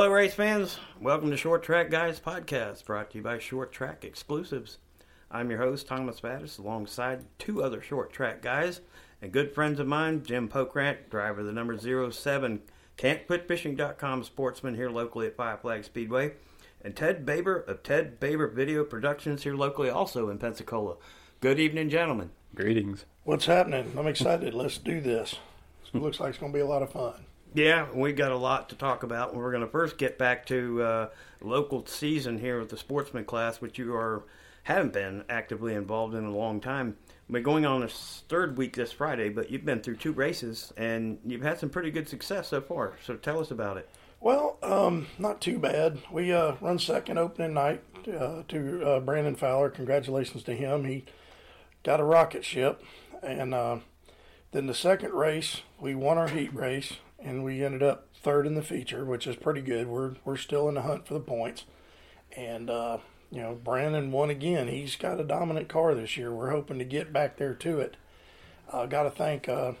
Hello, 0.00 0.10
race 0.10 0.32
fans. 0.32 0.78
Welcome 0.98 1.30
to 1.30 1.36
Short 1.36 1.62
Track 1.62 1.90
Guys 1.90 2.18
podcast, 2.18 2.86
brought 2.86 3.10
to 3.10 3.18
you 3.18 3.22
by 3.22 3.38
Short 3.38 3.70
Track 3.70 4.02
Exclusives. 4.02 4.78
I'm 5.30 5.50
your 5.50 5.58
host, 5.58 5.86
Thomas 5.86 6.22
Battis, 6.22 6.58
alongside 6.58 7.26
two 7.38 7.62
other 7.62 7.82
short 7.82 8.10
track 8.10 8.40
guys 8.40 8.80
and 9.20 9.30
good 9.30 9.54
friends 9.54 9.78
of 9.78 9.86
mine, 9.86 10.22
Jim 10.24 10.48
Pokrant, 10.48 11.10
driver 11.10 11.40
of 11.40 11.46
the 11.46 11.52
number 11.52 11.76
07 11.76 12.62
can'tquitfishing.com 12.96 14.24
sportsman 14.24 14.74
here 14.74 14.88
locally 14.88 15.26
at 15.26 15.36
Five 15.36 15.60
Flag 15.60 15.84
Speedway, 15.84 16.32
and 16.82 16.96
Ted 16.96 17.26
Baber 17.26 17.58
of 17.58 17.82
Ted 17.82 18.18
Baber 18.18 18.48
Video 18.48 18.84
Productions 18.84 19.42
here 19.42 19.54
locally 19.54 19.90
also 19.90 20.30
in 20.30 20.38
Pensacola. 20.38 20.96
Good 21.42 21.60
evening, 21.60 21.90
gentlemen. 21.90 22.30
Greetings. 22.54 23.04
What's 23.24 23.44
happening? 23.44 23.92
I'm 23.98 24.06
excited. 24.06 24.54
Let's 24.54 24.78
do 24.78 25.02
this. 25.02 25.34
It 25.92 26.00
looks 26.00 26.18
like 26.18 26.30
it's 26.30 26.38
going 26.38 26.52
to 26.52 26.56
be 26.56 26.62
a 26.62 26.66
lot 26.66 26.82
of 26.82 26.90
fun. 26.90 27.26
Yeah, 27.52 27.88
we've 27.92 28.14
got 28.14 28.30
a 28.30 28.36
lot 28.36 28.68
to 28.68 28.76
talk 28.76 29.02
about. 29.02 29.34
We're 29.34 29.50
going 29.50 29.64
to 29.64 29.70
first 29.70 29.98
get 29.98 30.18
back 30.18 30.46
to 30.46 30.82
uh, 30.82 31.08
local 31.40 31.84
season 31.84 32.38
here 32.38 32.60
with 32.60 32.68
the 32.68 32.76
sportsman 32.76 33.24
class, 33.24 33.60
which 33.60 33.76
you 33.76 33.94
are 33.96 34.22
haven't 34.64 34.92
been 34.92 35.24
actively 35.28 35.74
involved 35.74 36.14
in 36.14 36.24
a 36.24 36.30
long 36.30 36.60
time. 36.60 36.96
We're 37.28 37.42
going 37.42 37.66
on 37.66 37.82
a 37.82 37.88
third 37.88 38.56
week 38.56 38.76
this 38.76 38.92
Friday, 38.92 39.30
but 39.30 39.50
you've 39.50 39.64
been 39.64 39.80
through 39.80 39.96
two 39.96 40.12
races 40.12 40.72
and 40.76 41.18
you've 41.26 41.42
had 41.42 41.58
some 41.58 41.70
pretty 41.70 41.90
good 41.90 42.08
success 42.08 42.48
so 42.48 42.60
far. 42.60 42.94
So 43.04 43.16
tell 43.16 43.40
us 43.40 43.50
about 43.50 43.78
it. 43.78 43.88
Well, 44.20 44.58
um, 44.62 45.08
not 45.18 45.40
too 45.40 45.58
bad. 45.58 45.98
We 46.12 46.32
uh, 46.32 46.54
run 46.60 46.78
second 46.78 47.18
opening 47.18 47.54
night 47.54 47.82
uh, 48.06 48.42
to 48.46 48.84
uh, 48.84 49.00
Brandon 49.00 49.34
Fowler. 49.34 49.70
Congratulations 49.70 50.44
to 50.44 50.54
him. 50.54 50.84
He 50.84 51.04
got 51.82 51.98
a 51.98 52.04
rocket 52.04 52.44
ship. 52.44 52.84
And 53.22 53.54
uh, 53.54 53.78
then 54.52 54.66
the 54.66 54.74
second 54.74 55.14
race, 55.14 55.62
we 55.80 55.96
won 55.96 56.16
our 56.16 56.28
heat 56.28 56.54
race 56.54 56.94
and 57.22 57.44
we 57.44 57.64
ended 57.64 57.82
up 57.82 58.08
third 58.14 58.46
in 58.46 58.54
the 58.54 58.62
feature, 58.62 59.04
which 59.04 59.26
is 59.26 59.36
pretty 59.36 59.60
good. 59.60 59.86
We're, 59.86 60.14
we're 60.24 60.36
still 60.36 60.68
in 60.68 60.74
the 60.74 60.82
hunt 60.82 61.06
for 61.06 61.14
the 61.14 61.20
points. 61.20 61.64
And 62.36 62.70
uh, 62.70 62.98
you 63.30 63.40
know, 63.40 63.54
Brandon 63.54 64.12
won 64.12 64.30
again. 64.30 64.68
He's 64.68 64.96
got 64.96 65.20
a 65.20 65.24
dominant 65.24 65.68
car 65.68 65.94
this 65.94 66.16
year. 66.16 66.32
We're 66.32 66.50
hoping 66.50 66.78
to 66.78 66.84
get 66.84 67.12
back 67.12 67.36
there 67.36 67.54
to 67.54 67.80
it. 67.80 67.96
Uh, 68.72 68.86
got 68.86 69.04
to 69.04 69.10
thank 69.10 69.48
uh, 69.48 69.72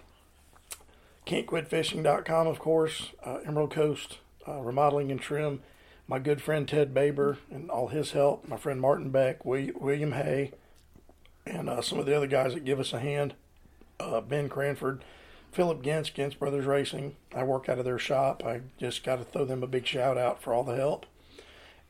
can'tquitfishing.com, 1.26 2.46
of 2.46 2.58
course, 2.58 3.10
uh, 3.24 3.38
Emerald 3.44 3.70
Coast 3.70 4.18
uh, 4.48 4.60
Remodeling 4.60 5.10
and 5.10 5.20
Trim, 5.20 5.62
my 6.08 6.18
good 6.18 6.42
friend 6.42 6.66
Ted 6.66 6.92
Baber 6.92 7.38
and 7.50 7.70
all 7.70 7.88
his 7.88 8.12
help, 8.12 8.48
my 8.48 8.56
friend 8.56 8.80
Martin 8.80 9.10
Beck, 9.10 9.44
William 9.44 10.12
Hay, 10.12 10.52
and 11.46 11.68
uh, 11.68 11.82
some 11.82 11.98
of 11.98 12.06
the 12.06 12.16
other 12.16 12.26
guys 12.26 12.54
that 12.54 12.64
give 12.64 12.80
us 12.80 12.92
a 12.92 13.00
hand, 13.00 13.34
uh, 13.98 14.20
Ben 14.20 14.48
Cranford, 14.48 15.04
Philip 15.52 15.82
Gintz, 15.82 16.12
Gintz 16.12 16.38
Brothers 16.38 16.66
Racing. 16.66 17.16
I 17.34 17.42
work 17.42 17.68
out 17.68 17.78
of 17.78 17.84
their 17.84 17.98
shop. 17.98 18.42
I 18.44 18.62
just 18.78 19.04
got 19.04 19.16
to 19.16 19.24
throw 19.24 19.44
them 19.44 19.62
a 19.62 19.66
big 19.66 19.86
shout 19.86 20.16
out 20.16 20.42
for 20.42 20.54
all 20.54 20.64
the 20.64 20.76
help 20.76 21.06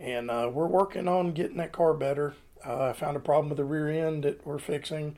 and 0.00 0.31
uh, 0.31 0.50
we're 0.53 0.66
working 0.66 1.06
on 1.06 1.32
getting 1.32 1.59
that 1.59 1.72
car 1.72 1.93
better. 1.93 2.34
Uh, 2.66 2.87
I 2.87 2.93
found 2.94 3.16
a 3.16 3.20
problem 3.20 3.50
with 3.50 3.59
the 3.59 3.65
rear 3.65 3.88
end 3.88 4.25
that 4.25 4.44
we're 4.47 4.59
fixing, 4.59 5.16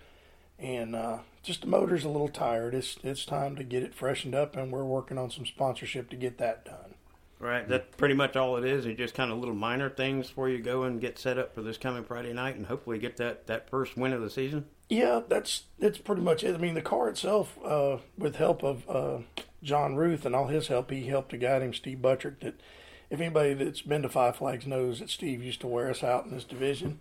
and 0.59 0.95
uh, 0.95 1.19
just 1.43 1.61
the 1.61 1.67
motor's 1.69 2.05
a 2.05 2.09
little 2.09 2.29
tired. 2.29 2.75
It's 2.75 2.99
it's 3.05 3.25
time 3.25 3.57
to 3.57 3.65
get 3.65 3.85
it 3.85 3.95
freshened 3.95 4.35
up, 4.35 4.57
and 4.57 4.73
we're 4.73 4.85
working 4.85 5.19
on 5.19 5.31
some 5.31 5.47
sponsorship 5.47 6.11
to 6.11 6.17
get 6.17 6.39
that 6.39 6.65
done. 6.65 6.82
Right, 7.43 7.69
that's 7.69 7.97
pretty 7.97 8.15
much 8.15 8.37
all 8.37 8.57
it 8.57 8.65
is. 8.65 8.87
It's 8.87 8.97
just 8.97 9.15
kind 9.15 9.33
of 9.33 9.39
little 9.39 9.57
minor 9.57 9.91
things 9.91 10.29
before 10.29 10.49
you 10.49 10.59
go 10.61 10.85
and 10.85 11.01
get 11.01 11.19
set 11.19 11.39
up 11.39 11.53
for 11.53 11.61
this 11.61 11.77
coming 11.77 12.05
Friday 12.05 12.33
night, 12.33 12.55
and 12.55 12.67
hopefully 12.67 13.01
get 13.01 13.17
that, 13.17 13.49
that 13.49 13.69
first 13.69 13.97
win 13.97 14.13
of 14.13 14.21
the 14.21 14.31
season. 14.31 14.67
Yeah, 14.89 15.23
that's 15.29 15.65
that's 15.81 15.99
pretty 15.99 16.23
much 16.23 16.45
it. 16.45 16.55
I 16.55 16.59
mean, 16.59 16.75
the 16.75 16.81
car 16.81 17.09
itself, 17.09 17.59
uh, 17.65 17.97
with 18.17 18.37
help 18.37 18.63
of 18.63 18.89
uh, 18.89 19.19
John 19.61 19.97
Ruth 19.97 20.25
and 20.25 20.37
all 20.37 20.47
his 20.47 20.69
help, 20.69 20.93
he 20.93 21.09
helped 21.09 21.33
a 21.33 21.37
guy 21.37 21.59
named 21.59 21.75
Steve 21.75 22.01
Buttrick 22.01 22.39
that 22.41 22.61
if 23.11 23.19
anybody 23.21 23.55
that's 23.55 23.83
been 23.83 24.03
to 24.03 24.09
Five 24.09 24.37
Flags 24.37 24.65
knows 24.65 25.01
that 25.01 25.11
Steve 25.11 25.43
used 25.43 25.61
to 25.63 25.67
wear 25.67 25.91
us 25.91 26.05
out 26.05 26.25
in 26.25 26.31
this 26.31 26.45
division. 26.45 27.01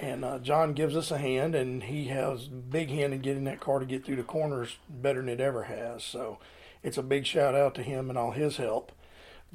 And 0.00 0.24
uh, 0.24 0.38
John 0.38 0.72
gives 0.72 0.96
us 0.96 1.10
a 1.10 1.18
hand, 1.18 1.54
and 1.54 1.82
he 1.82 2.06
has 2.06 2.48
big 2.48 2.88
hand 2.88 3.12
in 3.12 3.20
getting 3.20 3.44
that 3.44 3.60
car 3.60 3.78
to 3.80 3.84
get 3.84 4.06
through 4.06 4.16
the 4.16 4.22
corners 4.22 4.78
better 4.88 5.20
than 5.20 5.28
it 5.28 5.40
ever 5.40 5.64
has. 5.64 6.02
So 6.02 6.38
it's 6.82 6.96
a 6.96 7.02
big 7.02 7.26
shout 7.26 7.54
out 7.54 7.74
to 7.74 7.82
him 7.82 8.08
and 8.08 8.18
all 8.18 8.30
his 8.30 8.56
help. 8.56 8.92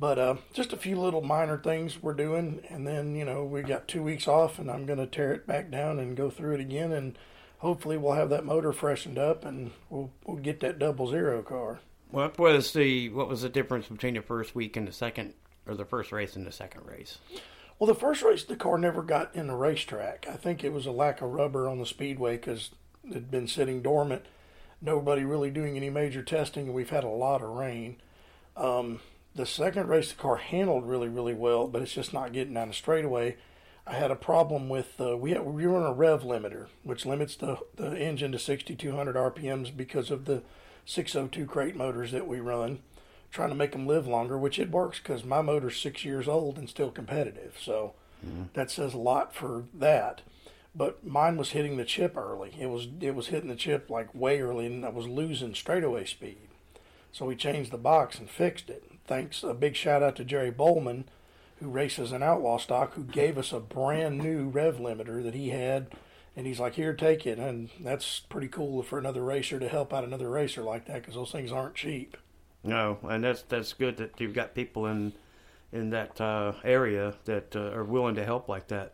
But 0.02 0.18
uh, 0.18 0.36
just 0.52 0.74
a 0.74 0.78
few 0.78 1.00
little 1.00 1.22
minor 1.22 1.60
things 1.60 2.02
we're 2.02 2.16
doing, 2.16 2.64
and 2.70 2.88
then 2.88 3.14
you 3.16 3.24
know 3.24 3.46
we 3.46 3.62
got 3.62 3.88
two 3.88 4.02
weeks 4.02 4.28
off, 4.28 4.58
and 4.58 4.70
I'm 4.70 4.88
going 4.88 4.98
to 4.98 5.06
tear 5.06 5.32
it 5.32 5.46
back 5.46 5.70
down 5.70 6.00
and 6.00 6.18
go 6.18 6.32
through 6.32 6.56
it 6.56 6.60
again, 6.60 6.92
and 6.92 7.16
hopefully 7.60 8.00
we'll 8.00 8.14
have 8.14 8.32
that 8.32 8.44
motor 8.44 8.74
freshened 8.74 9.20
up, 9.20 9.46
and 9.46 9.70
we'll 9.92 10.10
we'll 10.26 10.38
get 10.38 10.60
that 10.62 10.80
double 10.80 11.06
zero 11.06 11.44
car. 11.44 11.82
What 12.10 12.40
was 12.40 12.74
the 12.74 13.10
what 13.10 13.30
was 13.30 13.44
the 13.44 13.50
difference 13.50 13.90
between 13.90 14.16
the 14.16 14.24
first 14.24 14.56
week 14.56 14.76
and 14.76 14.88
the 14.88 14.92
second 14.92 15.36
or 15.68 15.76
the 15.76 15.86
first 15.86 16.12
race 16.12 16.36
and 16.36 16.48
the 16.48 16.52
second 16.52 16.88
race? 16.88 17.20
Well, 17.78 17.88
the 17.88 17.94
first 17.94 18.24
race, 18.24 18.44
the 18.44 18.56
car 18.56 18.80
never 18.80 19.04
got 19.04 19.36
in 19.36 19.46
the 19.46 19.56
racetrack. 19.56 20.26
I 20.28 20.36
think 20.36 20.64
it 20.64 20.74
was 20.74 20.88
a 20.88 20.92
lack 20.92 21.22
of 21.22 21.30
rubber 21.30 21.70
on 21.70 21.78
the 21.78 21.86
speedway 21.86 22.38
because 22.38 22.72
it 23.04 23.14
had 23.14 23.30
been 23.30 23.48
sitting 23.48 23.84
dormant. 23.84 24.26
Nobody 24.82 25.24
really 25.24 25.52
doing 25.52 25.78
any 25.78 25.92
major 25.92 26.24
testing, 26.24 26.66
and 26.66 26.74
we've 26.74 26.90
had 26.90 27.04
a 27.04 27.08
lot 27.08 27.44
of 27.44 27.50
rain. 27.50 27.98
Um, 28.58 29.00
the 29.36 29.46
second 29.46 29.88
race, 29.88 30.12
the 30.12 30.22
car 30.22 30.38
handled 30.38 30.88
really, 30.88 31.10
really 31.10 31.34
well, 31.34 31.68
but 31.68 31.82
it's 31.82 31.94
just 31.94 32.14
not 32.14 32.34
getting 32.34 32.54
down 32.54 32.68
the 32.68 32.74
straightaway. 32.74 33.38
I 33.88 33.94
had 33.94 34.12
a 34.12 34.16
problem 34.16 34.70
with 34.70 35.00
uh, 35.00 35.18
we 35.18 35.32
had, 35.32 35.42
we 35.46 35.66
were 35.66 35.78
on 35.78 35.90
a 35.90 35.94
rev 35.94 36.24
limiter, 36.24 36.68
which 36.84 37.06
limits 37.06 37.36
the 37.36 37.58
the 37.76 37.98
engine 37.98 38.32
to 38.34 38.40
6,200 38.40 39.16
RPMs 39.16 39.76
because 39.76 40.12
of 40.12 40.26
the 40.26 40.44
602 40.86 41.46
crate 41.46 41.76
motors 41.76 42.12
that 42.12 42.28
we 42.28 42.40
run 42.40 42.80
trying 43.32 43.50
to 43.50 43.56
make 43.56 43.72
them 43.72 43.88
live 43.88 44.06
longer, 44.06 44.38
which 44.38 44.60
it 44.60 44.70
works 44.70 45.00
because 45.00 45.24
my 45.24 45.42
motor's 45.42 45.80
six 45.80 46.04
years 46.04 46.28
old 46.28 46.58
and 46.58 46.70
still 46.70 46.92
competitive. 46.92 47.58
So 47.60 47.94
mm-hmm. 48.26 48.44
that 48.54 48.70
says 48.70 48.94
a 48.94 49.00
lot 49.00 49.34
for 49.34 49.66
that. 49.74 50.22
But 50.76 51.06
mine 51.06 51.38
was 51.38 51.52
hitting 51.52 51.78
the 51.78 51.86
chip 51.86 52.16
early. 52.16 52.56
It 52.60 52.68
was 52.68 52.88
it 53.02 53.16
was 53.16 53.28
hitting 53.28 53.50
the 53.50 53.56
chip 53.56 53.90
like 53.90 54.14
way 54.14 54.42
early, 54.42 54.66
and 54.68 54.86
I 54.86 54.90
was 54.90 55.08
losing 55.08 55.54
straightaway 55.54 56.06
speed. 56.06 56.48
So 57.12 57.26
we 57.26 57.36
changed 57.36 57.72
the 57.72 57.78
box 57.78 58.20
and 58.20 58.30
fixed 58.30 58.70
it. 58.70 58.90
Thanks 59.12 59.44
a 59.44 59.54
big 59.54 59.76
shout 59.76 60.02
out 60.02 60.16
to 60.16 60.24
Jerry 60.24 60.52
Bowman, 60.52 61.04
who 61.60 61.68
races 61.68 62.14
an 62.14 62.24
outlaw 62.24 62.58
stock, 62.58 62.94
who 62.94 63.04
gave 63.04 63.38
us 63.38 63.52
a 63.52 63.60
brand 63.60 64.20
new 64.20 64.48
rev 64.48 64.78
limiter 64.78 65.22
that 65.22 65.34
he 65.34 65.50
had. 65.50 65.88
And 66.34 66.48
he's 66.48 66.62
like, 66.62 66.76
"Here, 66.76 66.94
take 66.94 67.28
it." 67.28 67.38
And 67.38 67.72
that's 67.82 68.22
pretty 68.22 68.48
cool 68.48 68.82
for 68.84 68.98
another 68.98 69.22
racer 69.22 69.60
to 69.60 69.68
help 69.68 69.94
out 69.94 70.06
another 70.06 70.30
racer 70.30 70.62
like 70.62 70.86
that 70.86 71.02
because 71.02 71.16
those 71.16 71.30
things 71.30 71.52
aren't 71.52 71.76
cheap. 71.76 72.16
No, 72.64 73.00
and 73.04 73.26
that's 73.26 73.42
that's 73.42 73.74
good 73.74 73.98
that 73.98 74.12
you've 74.18 74.34
got 74.34 74.56
people 74.56 74.86
in 74.86 75.12
in 75.74 75.90
that 75.90 76.22
uh, 76.22 76.54
area 76.64 77.16
that 77.26 77.54
uh, 77.54 77.74
are 77.74 77.84
willing 77.84 78.16
to 78.16 78.24
help 78.24 78.48
like 78.48 78.70
that. 78.70 78.94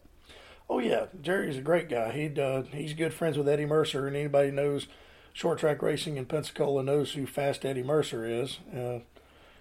Oh 0.67 0.79
yeah, 0.79 1.05
Jerry's 1.21 1.59
a 1.59 1.61
great 1.61 1.89
guy. 1.89 2.11
He 2.11 2.41
uh, 2.41 2.63
he's 2.63 2.93
good 2.93 3.13
friends 3.13 3.37
with 3.37 3.47
Eddie 3.47 3.67
Mercer, 3.67 4.07
and 4.07 4.15
anybody 4.15 4.49
knows 4.49 4.87
short 5.31 5.59
track 5.59 5.83
racing 5.83 6.17
in 6.17 6.25
Pensacola 6.25 6.81
knows 6.81 7.13
who 7.13 7.27
Fast 7.27 7.63
Eddie 7.63 7.83
Mercer 7.83 8.25
is. 8.25 8.57
Uh, 8.75 9.01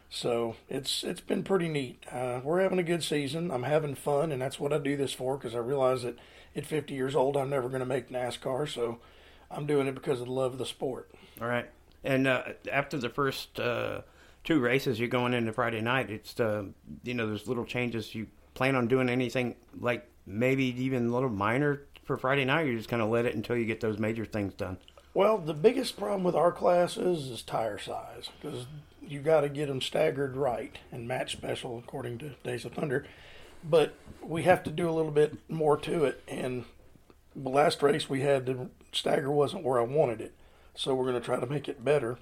so 0.08 0.56
it's 0.68 1.02
it's 1.02 1.20
been 1.20 1.42
pretty 1.42 1.68
neat. 1.68 2.04
Uh, 2.10 2.40
we're 2.42 2.62
having 2.62 2.78
a 2.78 2.84
good 2.84 3.02
season. 3.02 3.50
I'm 3.50 3.64
having 3.64 3.94
fun, 3.94 4.32
and 4.32 4.40
that's 4.40 4.60
what 4.60 4.72
I 4.72 4.78
do 4.78 4.96
this 4.96 5.12
for 5.12 5.36
because 5.36 5.54
I 5.54 5.58
realize 5.58 6.02
that 6.02 6.18
at 6.54 6.66
50 6.66 6.94
years 6.94 7.14
old, 7.14 7.36
I'm 7.36 7.50
never 7.50 7.68
going 7.68 7.80
to 7.80 7.86
make 7.86 8.08
NASCAR. 8.08 8.68
So 8.68 8.98
I'm 9.50 9.66
doing 9.66 9.86
it 9.86 9.94
because 9.94 10.20
of 10.20 10.26
the 10.26 10.32
love 10.32 10.52
of 10.52 10.58
the 10.58 10.66
sport. 10.66 11.10
All 11.40 11.48
right. 11.48 11.68
And 12.04 12.26
uh, 12.26 12.42
after 12.70 12.98
the 12.98 13.08
first 13.08 13.58
uh, 13.58 14.02
two 14.44 14.60
races, 14.60 14.98
you're 14.98 15.08
going 15.08 15.34
into 15.34 15.52
Friday 15.52 15.80
night. 15.80 16.10
It's 16.10 16.38
uh, 16.38 16.64
you 17.02 17.14
know 17.14 17.26
there's 17.26 17.48
little 17.48 17.64
changes. 17.64 18.14
You 18.14 18.28
plan 18.54 18.76
on 18.76 18.86
doing 18.86 19.08
anything 19.08 19.56
like 19.78 20.08
maybe 20.26 20.64
even 20.82 21.08
a 21.08 21.12
little 21.12 21.28
minor 21.28 21.82
for 22.04 22.16
Friday 22.16 22.44
night? 22.44 22.66
You're 22.66 22.76
just 22.76 22.88
going 22.88 23.02
to 23.02 23.06
let 23.06 23.26
it 23.26 23.34
until 23.34 23.56
you 23.56 23.64
get 23.64 23.80
those 23.80 23.98
major 23.98 24.24
things 24.24 24.54
done. 24.54 24.78
Well, 25.14 25.38
the 25.38 25.54
biggest 25.54 25.96
problem 25.96 26.24
with 26.24 26.34
our 26.34 26.52
classes 26.52 27.30
is 27.30 27.42
tire 27.42 27.78
size 27.78 28.28
because 28.40 28.66
you 29.08 29.20
got 29.20 29.42
to 29.42 29.48
get 29.48 29.68
them 29.68 29.80
staggered 29.80 30.36
right 30.36 30.78
and 30.90 31.08
match 31.08 31.32
special 31.32 31.78
according 31.78 32.18
to 32.18 32.30
Days 32.44 32.64
of 32.64 32.72
Thunder. 32.72 33.06
But 33.64 33.94
we 34.22 34.42
have 34.42 34.62
to 34.64 34.70
do 34.70 34.88
a 34.88 34.92
little 34.92 35.10
bit 35.10 35.36
more 35.48 35.76
to 35.78 36.04
it. 36.04 36.22
And 36.28 36.64
the 37.34 37.48
last 37.48 37.82
race 37.82 38.08
we 38.08 38.20
had, 38.20 38.46
the 38.46 38.68
stagger 38.92 39.30
wasn't 39.30 39.64
where 39.64 39.80
I 39.80 39.84
wanted 39.84 40.20
it. 40.20 40.34
So 40.74 40.94
we're 40.94 41.10
going 41.10 41.20
to 41.20 41.24
try 41.24 41.40
to 41.40 41.46
make 41.46 41.68
it 41.68 41.84
better. 41.84 42.18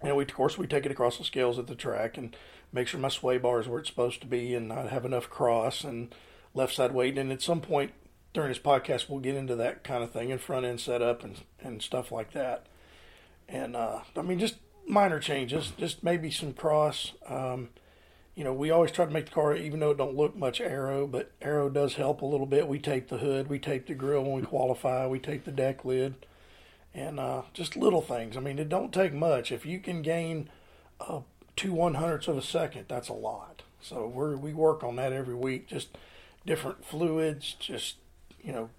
And 0.00 0.16
we, 0.16 0.24
of 0.24 0.34
course, 0.34 0.58
we 0.58 0.66
take 0.66 0.86
it 0.86 0.92
across 0.92 1.18
the 1.18 1.24
scales 1.24 1.58
at 1.58 1.66
the 1.66 1.74
track 1.74 2.16
and 2.16 2.36
make 2.72 2.88
sure 2.88 3.00
my 3.00 3.08
sway 3.08 3.38
bar 3.38 3.60
is 3.60 3.68
where 3.68 3.80
it's 3.80 3.88
supposed 3.88 4.20
to 4.20 4.26
be 4.26 4.54
and 4.54 4.68
not 4.68 4.88
have 4.88 5.04
enough 5.04 5.30
cross 5.30 5.84
and 5.84 6.14
left 6.54 6.74
side 6.74 6.92
weight. 6.92 7.18
And 7.18 7.32
at 7.32 7.42
some 7.42 7.60
point 7.60 7.92
during 8.32 8.50
this 8.50 8.58
podcast, 8.58 9.08
we'll 9.08 9.20
get 9.20 9.36
into 9.36 9.56
that 9.56 9.84
kind 9.84 10.02
of 10.02 10.10
thing 10.10 10.30
and 10.30 10.40
front 10.40 10.66
end 10.66 10.80
setup 10.80 11.22
and, 11.24 11.42
and 11.60 11.80
stuff 11.80 12.12
like 12.12 12.32
that. 12.32 12.66
And 13.48 13.76
uh, 13.76 14.00
I 14.16 14.22
mean, 14.22 14.38
just 14.38 14.56
minor 14.86 15.20
changes, 15.20 15.72
just 15.78 16.02
maybe 16.02 16.30
some 16.30 16.52
cross. 16.52 17.12
Um, 17.26 17.70
you 18.34 18.42
know, 18.44 18.52
we 18.52 18.70
always 18.70 18.90
try 18.90 19.04
to 19.04 19.10
make 19.10 19.26
the 19.26 19.32
car, 19.32 19.54
even 19.54 19.80
though 19.80 19.92
it 19.92 19.98
don't 19.98 20.16
look 20.16 20.36
much 20.36 20.60
aero, 20.60 21.06
but 21.06 21.30
aero 21.40 21.68
does 21.68 21.94
help 21.94 22.20
a 22.20 22.26
little 22.26 22.46
bit. 22.46 22.66
We 22.66 22.78
tape 22.78 23.08
the 23.08 23.18
hood, 23.18 23.48
we 23.48 23.58
tape 23.58 23.86
the 23.86 23.94
grill 23.94 24.24
when 24.24 24.40
we 24.40 24.42
qualify, 24.42 25.06
we 25.06 25.18
tape 25.18 25.44
the 25.44 25.52
deck 25.52 25.84
lid 25.84 26.14
and 26.92 27.18
uh, 27.18 27.42
just 27.52 27.76
little 27.76 28.02
things. 28.02 28.36
I 28.36 28.40
mean, 28.40 28.58
it 28.58 28.68
don't 28.68 28.92
take 28.92 29.12
much. 29.12 29.50
If 29.50 29.66
you 29.66 29.80
can 29.80 30.02
gain 30.02 30.48
uh, 31.00 31.20
two 31.56 31.72
one 31.72 31.94
hundredths 31.94 32.28
of 32.28 32.36
a 32.36 32.42
second, 32.42 32.86
that's 32.88 33.08
a 33.08 33.14
lot. 33.14 33.62
So 33.80 34.06
we're 34.06 34.36
we 34.36 34.54
work 34.54 34.82
on 34.82 34.96
that 34.96 35.12
every 35.12 35.34
week. 35.34 35.68
Just 35.68 35.96
different 36.46 36.84
fluids, 36.84 37.54
just 37.58 37.96
you 38.42 38.52
know, 38.52 38.70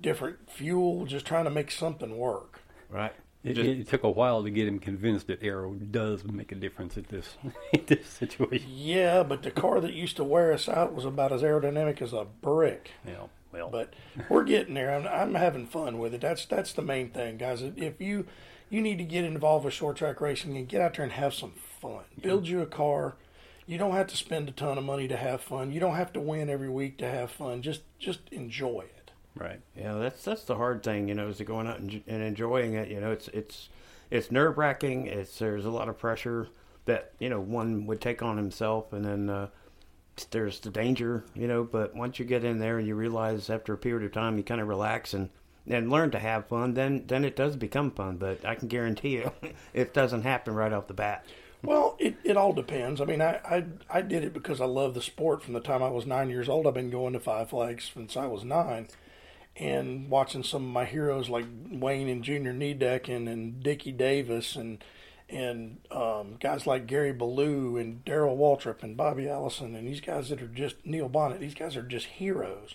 different 0.00 0.50
fuel, 0.50 1.06
just 1.06 1.26
trying 1.26 1.44
to 1.44 1.50
make 1.50 1.70
something 1.70 2.16
work. 2.16 2.60
Right. 2.90 3.12
It, 3.44 3.54
Just- 3.54 3.68
it 3.68 3.88
took 3.88 4.02
a 4.04 4.10
while 4.10 4.42
to 4.42 4.50
get 4.50 4.66
him 4.66 4.78
convinced 4.78 5.26
that 5.26 5.42
aero 5.42 5.74
does 5.74 6.24
make 6.24 6.50
a 6.50 6.54
difference 6.54 6.96
at 6.96 7.08
this 7.08 7.36
in 7.72 7.82
this 7.86 8.06
situation. 8.06 8.66
Yeah, 8.70 9.22
but 9.22 9.42
the 9.42 9.50
car 9.50 9.80
that 9.82 9.92
used 9.92 10.16
to 10.16 10.24
wear 10.24 10.52
us 10.52 10.68
out 10.68 10.94
was 10.94 11.04
about 11.04 11.30
as 11.32 11.42
aerodynamic 11.42 12.00
as 12.00 12.12
a 12.14 12.24
brick. 12.40 12.92
Yeah, 13.06 13.24
well, 13.52 13.68
But 13.68 13.92
we're 14.30 14.44
getting 14.44 14.74
there. 14.74 14.90
I'm, 14.94 15.06
I'm 15.06 15.34
having 15.34 15.66
fun 15.66 15.98
with 15.98 16.14
it. 16.14 16.22
That's 16.22 16.46
that's 16.46 16.72
the 16.72 16.82
main 16.82 17.10
thing, 17.10 17.36
guys. 17.36 17.60
If 17.62 18.00
you 18.00 18.26
you 18.70 18.80
need 18.80 18.96
to 18.98 19.04
get 19.04 19.24
involved 19.24 19.66
with 19.66 19.74
short 19.74 19.96
track 19.98 20.20
racing 20.22 20.56
and 20.56 20.66
get 20.66 20.80
out 20.80 20.94
there 20.94 21.04
and 21.04 21.12
have 21.12 21.34
some 21.34 21.52
fun. 21.80 22.04
Build 22.20 22.48
you 22.48 22.62
a 22.62 22.66
car. 22.66 23.14
You 23.66 23.76
don't 23.78 23.92
have 23.92 24.06
to 24.08 24.16
spend 24.16 24.48
a 24.48 24.52
ton 24.52 24.78
of 24.78 24.84
money 24.84 25.06
to 25.08 25.16
have 25.16 25.40
fun. 25.42 25.70
You 25.70 25.80
don't 25.80 25.94
have 25.96 26.12
to 26.14 26.20
win 26.20 26.48
every 26.50 26.68
week 26.70 26.96
to 26.98 27.08
have 27.08 27.30
fun. 27.30 27.60
Just 27.62 27.82
just 27.98 28.20
enjoy 28.32 28.86
it. 28.96 29.03
Right. 29.34 29.60
Yeah, 29.76 29.94
that's 29.94 30.22
that's 30.24 30.44
the 30.44 30.56
hard 30.56 30.82
thing, 30.82 31.08
you 31.08 31.14
know, 31.14 31.28
is 31.28 31.38
to 31.38 31.44
going 31.44 31.66
out 31.66 31.78
and, 31.80 32.02
and 32.06 32.22
enjoying 32.22 32.74
it. 32.74 32.88
You 32.88 33.00
know, 33.00 33.10
it's 33.10 33.28
it's 33.28 33.68
it's 34.10 34.30
nerve 34.30 34.58
wracking. 34.58 35.06
It's 35.06 35.38
there's 35.38 35.64
a 35.64 35.70
lot 35.70 35.88
of 35.88 35.98
pressure 35.98 36.48
that 36.86 37.12
you 37.18 37.28
know 37.28 37.40
one 37.40 37.86
would 37.86 38.00
take 38.00 38.22
on 38.22 38.36
himself, 38.36 38.92
and 38.92 39.04
then 39.04 39.30
uh, 39.30 39.48
there's 40.30 40.60
the 40.60 40.70
danger, 40.70 41.24
you 41.34 41.48
know. 41.48 41.64
But 41.64 41.94
once 41.94 42.18
you 42.18 42.24
get 42.24 42.44
in 42.44 42.58
there 42.58 42.78
and 42.78 42.86
you 42.86 42.94
realize 42.94 43.50
after 43.50 43.72
a 43.72 43.78
period 43.78 44.04
of 44.04 44.12
time, 44.12 44.36
you 44.36 44.44
kind 44.44 44.60
of 44.60 44.68
relax 44.68 45.14
and 45.14 45.30
and 45.66 45.90
learn 45.90 46.10
to 46.10 46.18
have 46.18 46.46
fun, 46.46 46.74
then 46.74 47.04
then 47.06 47.24
it 47.24 47.36
does 47.36 47.56
become 47.56 47.90
fun. 47.90 48.16
But 48.16 48.44
I 48.44 48.54
can 48.54 48.68
guarantee 48.68 49.10
you, 49.10 49.32
it 49.72 49.94
doesn't 49.94 50.22
happen 50.22 50.54
right 50.54 50.72
off 50.72 50.88
the 50.88 50.94
bat. 50.94 51.24
Well, 51.62 51.96
it, 51.98 52.16
it 52.24 52.36
all 52.36 52.52
depends. 52.52 53.00
I 53.00 53.06
mean, 53.06 53.22
I, 53.22 53.40
I 53.44 53.64
I 53.88 54.02
did 54.02 54.22
it 54.22 54.34
because 54.34 54.60
I 54.60 54.66
love 54.66 54.94
the 54.94 55.02
sport 55.02 55.42
from 55.42 55.54
the 55.54 55.60
time 55.60 55.82
I 55.82 55.88
was 55.88 56.06
nine 56.06 56.28
years 56.28 56.48
old. 56.48 56.66
I've 56.66 56.74
been 56.74 56.90
going 56.90 57.14
to 57.14 57.20
Five 57.20 57.50
Flags 57.50 57.90
since 57.94 58.16
I 58.16 58.26
was 58.26 58.44
nine, 58.44 58.88
and 59.56 60.10
watching 60.10 60.42
some 60.42 60.64
of 60.64 60.70
my 60.70 60.84
heroes 60.84 61.28
like 61.28 61.46
Wayne 61.70 62.08
and 62.08 62.24
Junior 62.24 62.52
Niedecken 62.52 63.30
and 63.30 63.62
Dickie 63.62 63.92
Davis 63.92 64.56
and 64.56 64.82
and 65.28 65.78
um, 65.90 66.36
guys 66.38 66.66
like 66.66 66.86
Gary 66.86 67.12
Ballou 67.12 67.78
and 67.78 68.04
Darrell 68.04 68.36
Waltrip 68.36 68.82
and 68.82 68.96
Bobby 68.96 69.28
Allison 69.28 69.74
and 69.74 69.88
these 69.88 70.00
guys 70.00 70.28
that 70.28 70.42
are 70.42 70.46
just 70.48 70.76
Neil 70.84 71.08
Bonnett. 71.08 71.40
These 71.40 71.54
guys 71.54 71.76
are 71.76 71.82
just 71.82 72.06
heroes, 72.06 72.74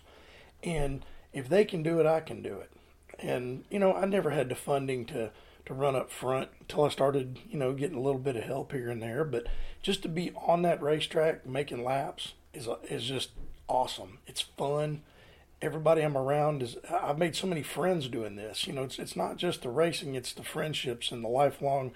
and 0.64 1.06
if 1.32 1.48
they 1.48 1.64
can 1.64 1.84
do 1.84 2.00
it, 2.00 2.06
I 2.06 2.22
can 2.22 2.42
do 2.42 2.56
it. 2.58 2.72
And 3.20 3.66
you 3.70 3.80
know, 3.80 3.94
I 3.94 4.06
never 4.06 4.32
had 4.32 4.50
the 4.50 4.56
funding 4.56 5.06
to 5.08 5.32
to 5.66 5.74
run 5.74 5.96
up 5.96 6.10
front 6.10 6.50
until 6.62 6.86
I 6.86 6.90
started, 6.90 7.38
you 7.50 7.60
know, 7.60 7.74
getting 7.74 7.98
a 7.98 8.02
little 8.02 8.20
bit 8.20 8.36
of 8.36 8.44
help 8.44 8.72
here 8.72 8.90
and 8.90 9.02
there. 9.02 9.24
But 9.24 9.46
just 9.84 10.02
to 10.02 10.10
be 10.10 10.32
on 10.36 10.64
that 10.64 10.82
racetrack 10.82 11.46
making 11.46 11.84
laps 11.84 12.34
is 12.54 12.68
is 12.90 13.04
just 13.04 13.32
awesome. 13.68 14.18
It's 14.26 14.42
fun. 14.42 15.04
Everybody 15.62 16.02
I'm 16.02 16.18
around 16.18 16.64
is. 16.64 16.78
I've 16.90 17.18
made 17.18 17.36
so 17.36 17.48
many 17.48 17.64
friends 17.64 18.08
doing 18.08 18.36
this. 18.36 18.66
You 18.66 18.74
know, 18.74 18.84
it's 18.84 18.98
it's 18.98 19.16
not 19.16 19.38
just 19.38 19.62
the 19.62 19.70
racing; 19.70 20.16
it's 20.16 20.34
the 20.34 20.44
friendships 20.44 21.12
and 21.12 21.24
the 21.24 21.28
lifelong 21.28 21.92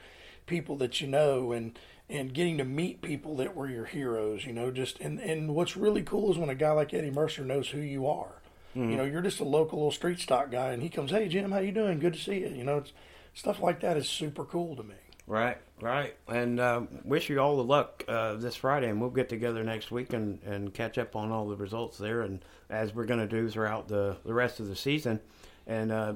people 0.46 0.76
that 0.78 1.00
you 1.00 1.08
know 1.08 1.52
and 1.54 1.78
and 2.10 2.34
getting 2.34 2.58
to 2.58 2.66
meet 2.66 3.02
people 3.02 3.38
that 3.38 3.56
were 3.56 3.70
your 3.70 3.86
heroes. 3.86 4.46
You 4.46 4.54
know, 4.54 4.70
just 4.72 5.00
and 5.00 5.20
and 5.20 5.56
what's 5.56 5.78
really 5.78 6.04
cool 6.04 6.32
is 6.32 6.38
when 6.38 6.50
a 6.50 6.56
guy 6.56 6.72
like 6.72 6.94
Eddie 6.94 7.12
Mercer 7.12 7.46
knows 7.46 7.70
who 7.70 7.80
you 7.80 8.08
are. 8.08 8.42
Hmm. 8.74 8.90
You 8.90 8.98
know, 8.98 9.06
you're 9.06 9.22
just 9.22 9.40
a 9.40 9.46
local 9.46 9.80
little 9.80 9.92
street 9.92 10.20
stock 10.20 10.52
guy, 10.52 10.72
and 10.72 10.84
he 10.84 10.90
comes, 10.90 11.12
"Hey 11.12 11.28
Jim, 11.28 11.52
how 11.52 11.60
you 11.60 11.72
doing? 11.72 12.00
Good 12.00 12.14
to 12.14 12.20
see 12.20 12.40
you." 12.40 12.50
You 12.50 12.64
know, 12.64 12.78
it's 12.78 12.92
stuff 13.34 13.62
like 13.62 13.80
that 13.82 13.98
is 13.98 14.10
super 14.10 14.44
cool 14.44 14.76
to 14.76 14.84
me. 14.84 14.96
Right, 15.26 15.58
right. 15.84 16.16
And 16.28 16.60
uh, 16.60 16.82
wish 17.04 17.30
you 17.30 17.40
all 17.40 17.58
the 17.58 17.64
luck 17.64 18.04
uh, 18.08 18.36
this 18.36 18.56
Friday, 18.56 18.90
and 18.90 19.02
we'll 19.02 19.10
get 19.10 19.30
together 19.30 19.64
next 19.64 19.92
week 19.92 20.14
and, 20.14 20.42
and 20.44 20.74
catch 20.74 20.98
up 20.98 21.16
on 21.16 21.32
all 21.32 21.48
the 21.48 21.56
results 21.56 21.98
there, 21.98 22.22
and 22.22 22.44
as 22.70 22.94
we're 22.94 23.06
going 23.06 23.20
to 23.20 23.28
do 23.28 23.50
throughout 23.50 23.88
the, 23.88 24.18
the 24.26 24.34
rest 24.34 24.60
of 24.60 24.68
the 24.68 24.76
season. 24.76 25.20
And 25.68 25.92
uh, 25.92 26.14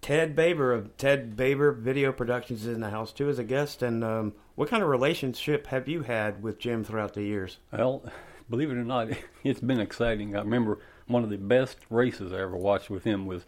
Ted 0.00 0.36
Baber 0.36 0.72
of 0.72 0.96
Ted 0.96 1.36
Baber 1.36 1.72
Video 1.72 2.12
Productions 2.12 2.64
is 2.64 2.74
in 2.74 2.80
the 2.80 2.90
house 2.90 3.12
too 3.12 3.28
as 3.28 3.38
a 3.38 3.44
guest. 3.44 3.82
And 3.82 4.04
um, 4.04 4.34
what 4.54 4.68
kind 4.68 4.82
of 4.82 4.88
relationship 4.88 5.66
have 5.68 5.88
you 5.88 6.02
had 6.02 6.42
with 6.42 6.58
Jim 6.58 6.84
throughout 6.84 7.14
the 7.14 7.22
years? 7.22 7.58
Well, 7.72 8.04
believe 8.50 8.70
it 8.70 8.76
or 8.76 8.84
not, 8.84 9.08
it's 9.44 9.60
been 9.60 9.80
exciting. 9.80 10.36
I 10.36 10.40
remember 10.40 10.78
one 11.06 11.24
of 11.24 11.30
the 11.30 11.38
best 11.38 11.78
races 11.90 12.32
I 12.32 12.40
ever 12.40 12.56
watched 12.56 12.90
with 12.90 13.04
him 13.04 13.26
was 13.26 13.46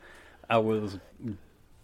I 0.50 0.58
was 0.58 0.98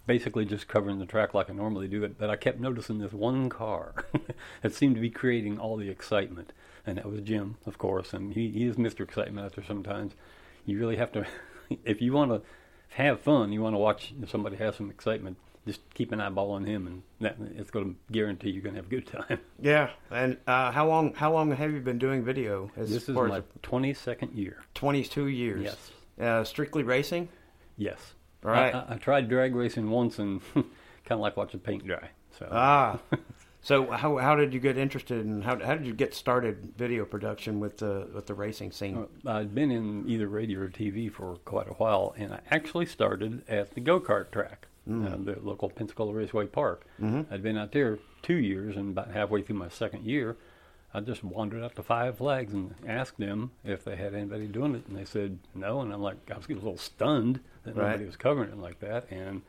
basically 0.05 0.45
just 0.45 0.67
covering 0.67 0.99
the 0.99 1.05
track 1.05 1.33
like 1.33 1.49
I 1.49 1.53
normally 1.53 1.87
do, 1.87 2.03
it, 2.03 2.17
but 2.17 2.29
I 2.29 2.35
kept 2.35 2.59
noticing 2.59 2.99
this 2.99 3.11
one 3.13 3.49
car 3.49 3.93
that 4.61 4.73
seemed 4.73 4.95
to 4.95 5.01
be 5.01 5.09
creating 5.09 5.57
all 5.59 5.77
the 5.77 5.89
excitement, 5.89 6.53
and 6.85 6.97
that 6.97 7.09
was 7.09 7.21
Jim, 7.21 7.55
of 7.65 7.77
course, 7.77 8.13
and 8.13 8.33
he, 8.33 8.49
he 8.51 8.65
is 8.65 8.75
Mr. 8.75 9.01
Excitement 9.01 9.45
out 9.45 9.55
there 9.55 9.65
sometimes. 9.65 10.13
You 10.65 10.79
really 10.79 10.97
have 10.97 11.11
to, 11.13 11.25
if 11.85 12.01
you 12.01 12.13
want 12.13 12.31
to 12.31 12.41
have 12.89 13.19
fun, 13.21 13.51
you 13.51 13.61
want 13.61 13.73
to 13.73 13.79
watch 13.79 14.13
if 14.21 14.29
somebody 14.29 14.55
has 14.57 14.75
some 14.75 14.89
excitement, 14.89 15.37
just 15.65 15.81
keep 15.95 16.11
an 16.11 16.21
eyeball 16.21 16.51
on 16.51 16.65
him, 16.65 16.85
and 16.85 17.01
that 17.21 17.37
it's 17.57 17.71
going 17.71 17.93
to 17.95 18.13
guarantee 18.13 18.51
you're 18.51 18.61
going 18.61 18.75
to 18.75 18.79
have 18.81 18.85
a 18.85 18.89
good 18.89 19.07
time. 19.07 19.39
Yeah, 19.59 19.89
and 20.11 20.37
uh, 20.45 20.71
how 20.71 20.87
long 20.87 21.15
how 21.15 21.31
long 21.33 21.51
have 21.51 21.71
you 21.71 21.79
been 21.79 21.97
doing 21.97 22.23
video? 22.23 22.69
As 22.77 22.91
This 22.91 23.09
is 23.09 23.15
my 23.15 23.41
22nd 23.63 24.35
year. 24.35 24.61
twenty 24.75 25.03
two 25.03 25.27
years. 25.27 25.63
Yes. 25.63 25.91
Uh, 26.19 26.43
strictly 26.43 26.83
racing. 26.83 27.29
Yes. 27.77 28.13
Right. 28.45 28.75
I, 28.75 28.93
I, 28.93 28.97
tried 28.97 29.27
drag 29.29 29.55
racing 29.55 29.89
once 29.89 30.19
and 30.19 30.41
kind 30.53 30.67
of 31.11 31.19
like 31.19 31.35
watching 31.37 31.59
paint 31.59 31.85
dry. 31.85 32.09
So 32.37 32.47
Ah, 32.51 32.99
so 33.61 33.89
how 33.91 34.17
how 34.17 34.35
did 34.35 34.53
you 34.53 34.59
get 34.59 34.77
interested 34.77 35.25
in 35.25 35.41
how 35.41 35.57
how 35.63 35.75
did 35.75 35.85
you 35.87 35.93
get 35.93 36.13
started 36.13 36.73
video 36.77 37.05
production 37.05 37.59
with 37.59 37.77
the 37.77 38.07
with 38.13 38.27
the 38.27 38.33
racing 38.33 38.71
scene? 38.71 39.07
uh, 39.25 39.31
I'd 39.31 39.55
been 39.55 39.71
in 39.71 40.07
either 40.07 40.27
radio 40.27 40.59
or 40.61 40.67
TV 40.69 41.11
for 41.11 41.37
quite 41.45 41.67
a 41.67 41.73
while, 41.73 42.13
and 42.17 42.33
I 42.33 42.39
actually 42.51 42.85
started 42.85 43.41
at 43.47 43.73
the 43.73 43.81
go 43.81 43.99
kart 43.99 44.31
track, 44.31 44.67
uh, 44.89 45.15
the 45.17 45.37
local 45.41 45.69
Pensacola 45.69 46.13
Raceway 46.13 46.45
Park. 46.47 46.85
Mm-hmm. 47.01 47.33
I'd 47.33 47.41
been 47.43 47.57
out 47.57 47.71
there 47.71 47.97
two 48.21 48.35
years, 48.37 48.75
and 48.75 48.91
about 48.91 49.11
halfway 49.11 49.41
through 49.41 49.57
my 49.57 49.69
second 49.69 50.05
year, 50.05 50.37
I 50.95 51.01
just 51.01 51.25
wandered 51.25 51.61
up 51.61 51.75
to 51.75 51.83
Five 51.83 52.17
Flags 52.19 52.53
and 52.53 52.73
asked 52.87 53.17
them 53.17 53.51
if 53.65 53.83
they 53.83 53.97
had 53.97 54.15
anybody 54.15 54.47
doing 54.47 54.75
it, 54.75 54.87
and 54.87 54.97
they 54.97 55.03
said 55.03 55.39
no. 55.53 55.81
And 55.81 55.91
I'm 55.93 56.01
like, 56.01 56.15
I 56.31 56.37
was 56.37 56.47
getting 56.47 56.61
a 56.61 56.65
little 56.65 56.77
stunned 56.79 57.41
that 57.63 57.75
Right. 57.75 57.87
nobody 57.87 58.05
was 58.05 58.15
covering 58.15 58.49
it 58.49 58.57
like 58.57 58.79
that, 58.79 59.11
and 59.11 59.41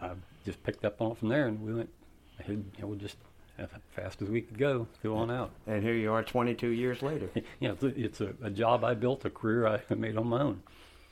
I 0.00 0.10
just 0.44 0.62
picked 0.62 0.84
up 0.84 1.02
on 1.02 1.12
it 1.12 1.18
from 1.18 1.30
there, 1.30 1.48
and 1.48 1.60
we 1.62 1.74
went 1.74 1.90
ahead, 2.38 2.64
you 2.76 2.82
know, 2.82 2.94
just 2.94 3.16
as 3.58 3.68
fast 3.90 4.22
as 4.22 4.28
we 4.28 4.40
could 4.40 4.56
go, 4.56 4.86
go 5.02 5.16
on 5.16 5.32
out. 5.32 5.50
And 5.66 5.82
here 5.82 5.94
you 5.94 6.12
are, 6.12 6.22
twenty 6.22 6.54
two 6.54 6.68
years 6.70 7.02
later. 7.02 7.28
Yeah, 7.58 7.72
it's, 7.72 7.82
a, 7.82 8.00
it's 8.00 8.20
a, 8.20 8.34
a 8.40 8.50
job 8.50 8.84
I 8.84 8.94
built, 8.94 9.24
a 9.24 9.30
career 9.30 9.66
I 9.66 9.80
made 9.94 10.16
on 10.16 10.28
my 10.28 10.42
own. 10.42 10.62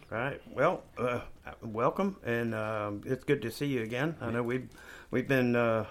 Right. 0.09 0.41
Well, 0.55 0.85
uh, 0.97 1.23
welcome, 1.61 2.15
and 2.25 2.55
um, 2.55 3.03
it's 3.05 3.25
good 3.25 3.43
to 3.43 3.51
see 3.51 3.67
you 3.67 3.83
again. 3.83 4.15
I 4.21 4.31
know 4.31 4.45
we've 4.45 4.69
we've 5.11 5.27
been 5.27 5.57
uh, 5.57 5.87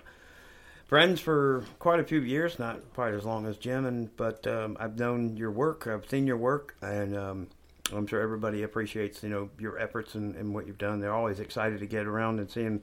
friends 0.87 1.19
for 1.19 1.63
quite 1.79 1.99
a 1.99 2.03
few 2.03 2.21
years, 2.21 2.59
not 2.59 2.81
quite 2.93 3.13
as 3.13 3.25
long 3.25 3.45
as 3.45 3.57
Jim, 3.57 3.85
and 3.85 4.15
but 4.17 4.45
um, 4.47 4.77
I've 4.79 4.97
known 4.97 5.37
your 5.37 5.51
work, 5.51 5.87
I've 5.87 6.09
seen 6.09 6.27
your 6.27 6.37
work, 6.37 6.75
and 6.81 7.17
um, 7.17 7.47
I'm 7.93 8.07
sure 8.07 8.21
everybody 8.21 8.63
appreciates 8.63 9.23
you 9.23 9.29
know 9.29 9.49
your 9.59 9.77
efforts 9.77 10.15
and, 10.15 10.35
and 10.35 10.53
what 10.53 10.67
you've 10.67 10.77
done. 10.77 10.99
They're 10.99 11.13
always 11.13 11.39
excited 11.39 11.79
to 11.79 11.85
get 11.85 12.05
around 12.05 12.39
and 12.39 12.49
seeing 12.49 12.81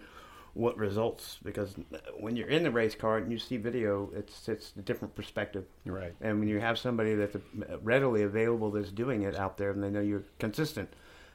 what 0.54 0.76
results 0.76 1.38
because 1.42 1.74
when 2.18 2.36
you're 2.36 2.48
in 2.48 2.62
the 2.62 2.70
race 2.70 2.94
car 2.94 3.16
and 3.16 3.32
you 3.32 3.38
see 3.38 3.56
video, 3.56 4.10
it's 4.14 4.48
it's 4.48 4.72
a 4.76 4.82
different 4.82 5.14
perspective. 5.14 5.64
Right. 5.86 6.14
And 6.20 6.40
when 6.40 6.48
you 6.48 6.60
have 6.60 6.78
somebody 6.78 7.14
that's 7.14 7.36
readily 7.82 8.22
available 8.22 8.70
that's 8.70 8.90
doing 8.90 9.22
it 9.22 9.36
out 9.36 9.56
there, 9.56 9.70
and 9.70 9.82
they 9.82 9.90
know 9.90 10.00
you're 10.00 10.24
consistent, 10.38 10.92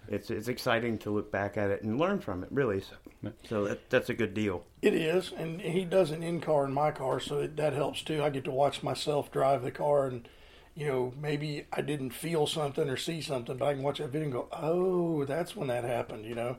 it's 0.09 0.29
it's 0.29 0.47
exciting 0.47 0.97
to 0.99 1.11
look 1.11 1.31
back 1.31 1.57
at 1.57 1.69
it 1.69 1.83
and 1.83 1.99
learn 1.99 2.19
from 2.19 2.43
it. 2.43 2.49
Really, 2.51 2.81
so, 2.81 3.31
so 3.47 3.65
that 3.65 3.89
that's 3.89 4.09
a 4.09 4.13
good 4.13 4.33
deal. 4.33 4.63
It 4.81 4.93
is, 4.93 5.31
and 5.35 5.61
he 5.61 5.85
does 5.85 6.11
an 6.11 6.23
in 6.23 6.41
car 6.41 6.65
in 6.65 6.73
my 6.73 6.91
car, 6.91 7.19
so 7.19 7.39
it, 7.39 7.57
that 7.57 7.73
helps 7.73 8.01
too. 8.01 8.23
I 8.23 8.29
get 8.29 8.43
to 8.45 8.51
watch 8.51 8.83
myself 8.83 9.31
drive 9.31 9.63
the 9.63 9.71
car, 9.71 10.07
and 10.07 10.27
you 10.75 10.87
know 10.87 11.13
maybe 11.19 11.65
I 11.71 11.81
didn't 11.81 12.11
feel 12.11 12.47
something 12.47 12.89
or 12.89 12.97
see 12.97 13.21
something, 13.21 13.57
but 13.57 13.65
I 13.67 13.73
can 13.73 13.83
watch 13.83 13.99
that 13.99 14.09
video 14.09 14.25
and 14.25 14.33
go, 14.33 14.47
"Oh, 14.51 15.25
that's 15.25 15.55
when 15.55 15.67
that 15.67 15.83
happened," 15.83 16.25
you 16.25 16.35
know. 16.35 16.57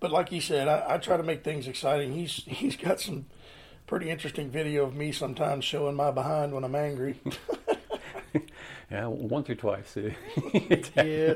But 0.00 0.10
like 0.10 0.32
you 0.32 0.40
said, 0.40 0.68
I, 0.68 0.94
I 0.94 0.98
try 0.98 1.16
to 1.16 1.22
make 1.22 1.44
things 1.44 1.66
exciting. 1.66 2.12
He's 2.12 2.32
he's 2.46 2.76
got 2.76 3.00
some 3.00 3.26
pretty 3.86 4.10
interesting 4.10 4.50
video 4.50 4.84
of 4.84 4.94
me 4.94 5.12
sometimes 5.12 5.64
showing 5.64 5.96
my 5.96 6.10
behind 6.10 6.52
when 6.52 6.64
I'm 6.64 6.74
angry. 6.74 7.20
Yeah, 8.90 9.06
once 9.06 9.48
or 9.48 9.54
twice. 9.54 9.96
uh, 9.96 10.10
yeah, 11.02 11.34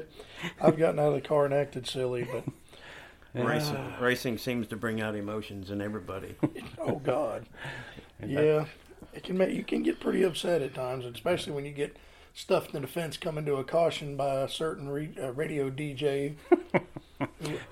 I've 0.60 0.76
gotten 0.76 1.00
out 1.00 1.08
of 1.08 1.14
the 1.14 1.26
car 1.26 1.46
and 1.46 1.54
acted 1.54 1.86
silly, 1.86 2.28
but 2.30 2.44
Racing 3.34 3.92
racing 4.00 4.38
seems 4.38 4.66
to 4.68 4.76
bring 4.76 5.00
out 5.00 5.14
emotions 5.14 5.70
in 5.70 5.80
everybody. 5.80 6.34
oh 6.78 6.96
god, 6.96 7.46
yeah, 8.24 8.66
it 9.12 9.22
can 9.22 9.36
make 9.36 9.54
you 9.54 9.64
can 9.64 9.82
get 9.82 10.00
pretty 10.00 10.22
upset 10.22 10.62
at 10.62 10.74
times, 10.74 11.04
especially 11.04 11.52
when 11.52 11.64
you 11.64 11.72
get 11.72 11.96
stuffed 12.34 12.74
in 12.74 12.82
the 12.82 12.88
fence 12.88 13.16
coming 13.16 13.44
to 13.44 13.56
a 13.56 13.64
caution 13.64 14.16
by 14.16 14.42
a 14.42 14.48
certain 14.48 14.88
re, 14.88 15.10
uh, 15.20 15.32
radio 15.32 15.70
DJ. 15.70 16.36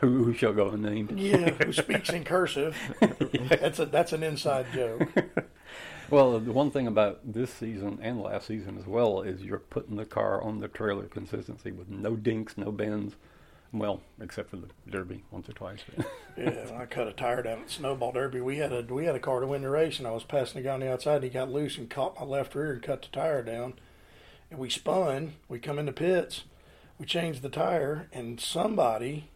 who, 0.01 0.25
who 0.25 0.35
shall 0.35 0.53
go 0.53 0.71
unnamed? 0.71 1.19
Yeah, 1.19 1.51
who 1.51 1.73
speaks 1.73 2.11
in 2.11 2.25
cursive. 2.25 2.77
That's 3.49 3.79
a 3.79 3.87
that's 3.87 4.13
an 4.13 4.23
inside 4.23 4.67
joke. 4.75 5.09
Well, 6.09 6.39
the 6.39 6.53
one 6.53 6.71
thing 6.71 6.87
about 6.87 7.21
this 7.25 7.53
season 7.53 7.99
and 8.01 8.23
last 8.23 8.47
season 8.47 8.79
as 8.79 8.87
well 8.87 9.23
is 9.23 9.43
you're 9.43 9.59
putting 9.59 9.97
the 9.97 10.05
car 10.05 10.41
on 10.41 10.61
the 10.61 10.69
trailer 10.69 11.07
consistency 11.07 11.73
with 11.73 11.89
no 11.89 12.15
dinks, 12.15 12.57
no 12.57 12.71
bends. 12.71 13.17
Well, 13.73 14.01
except 14.21 14.51
for 14.51 14.57
the 14.57 14.69
Derby 14.89 15.25
once 15.33 15.49
or 15.49 15.53
twice. 15.53 15.81
yeah, 16.39 16.67
I 16.79 16.87
cut 16.87 17.09
a 17.09 17.13
tire 17.13 17.43
down 17.43 17.63
at 17.63 17.71
Snowball 17.71 18.13
Derby. 18.13 18.41
We 18.41 18.59
had 18.59 18.73
a 18.73 18.83
we 18.83 19.07
had 19.07 19.17
a 19.17 19.21
car 19.21 19.41
to 19.41 19.47
win 19.47 19.63
the 19.63 19.69
race, 19.69 19.99
and 19.99 20.07
I 20.07 20.13
was 20.13 20.23
passing 20.23 20.61
a 20.61 20.65
guy 20.65 20.75
on 20.75 20.81
the 20.81 20.93
outside. 20.93 21.17
And 21.17 21.25
he 21.25 21.31
got 21.31 21.51
loose 21.51 21.77
and 21.77 21.91
caught 21.91 22.19
my 22.19 22.25
left 22.25 22.55
rear 22.55 22.73
and 22.73 22.83
cut 22.83 23.03
the 23.03 23.09
tire 23.09 23.43
down. 23.43 23.75
And 24.51 24.61
we 24.61 24.71
spun. 24.71 25.35
We 25.49 25.59
come 25.59 25.79
into 25.79 25.93
pits. 25.93 26.45
We 26.99 27.07
changed 27.07 27.43
the 27.43 27.49
tire, 27.49 28.09
and 28.13 28.41
somebody 28.41 29.29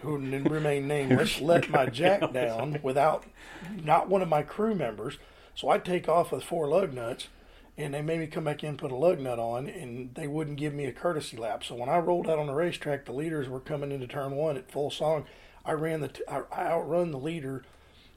who 0.00 0.16
remained 0.16 0.86
nameless 0.86 1.40
let 1.40 1.70
my 1.70 1.86
jack 1.86 2.32
down 2.32 2.78
without 2.82 3.24
not 3.82 4.08
one 4.08 4.22
of 4.22 4.28
my 4.28 4.42
crew 4.42 4.74
members. 4.74 5.18
So 5.54 5.68
I'd 5.68 5.84
take 5.84 6.08
off 6.08 6.32
with 6.32 6.44
four 6.44 6.68
lug 6.68 6.92
nuts 6.92 7.28
and 7.76 7.94
they 7.94 8.02
made 8.02 8.20
me 8.20 8.26
come 8.26 8.44
back 8.44 8.62
in 8.62 8.76
put 8.76 8.92
a 8.92 8.96
lug 8.96 9.18
nut 9.18 9.38
on, 9.38 9.66
and 9.66 10.14
they 10.14 10.26
wouldn't 10.26 10.58
give 10.58 10.74
me 10.74 10.84
a 10.84 10.92
courtesy 10.92 11.36
lap. 11.36 11.64
So 11.64 11.74
when 11.74 11.88
I 11.88 11.98
rolled 11.98 12.28
out 12.28 12.38
on 12.38 12.46
the 12.46 12.54
racetrack, 12.54 13.06
the 13.06 13.12
leaders 13.12 13.48
were 13.48 13.60
coming 13.60 13.90
into 13.90 14.06
turn 14.06 14.32
one 14.32 14.56
at 14.56 14.70
full 14.70 14.90
song. 14.90 15.24
I 15.64 15.72
ran 15.72 16.00
the, 16.00 16.08
t- 16.08 16.22
I, 16.28 16.42
I 16.52 16.66
outrun 16.66 17.12
the 17.12 17.18
leader. 17.18 17.64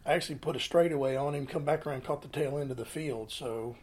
I 0.05 0.13
actually 0.13 0.35
put 0.35 0.55
a 0.55 0.59
straightaway 0.59 1.15
on 1.15 1.33
him, 1.33 1.47
come 1.47 1.63
back 1.63 1.87
around, 1.87 2.03
caught 2.03 2.21
the 2.21 2.27
tail 2.27 2.57
end 2.57 2.69
of 2.69 2.77
the 2.77 2.85
field. 2.85 3.31
So 3.31 3.75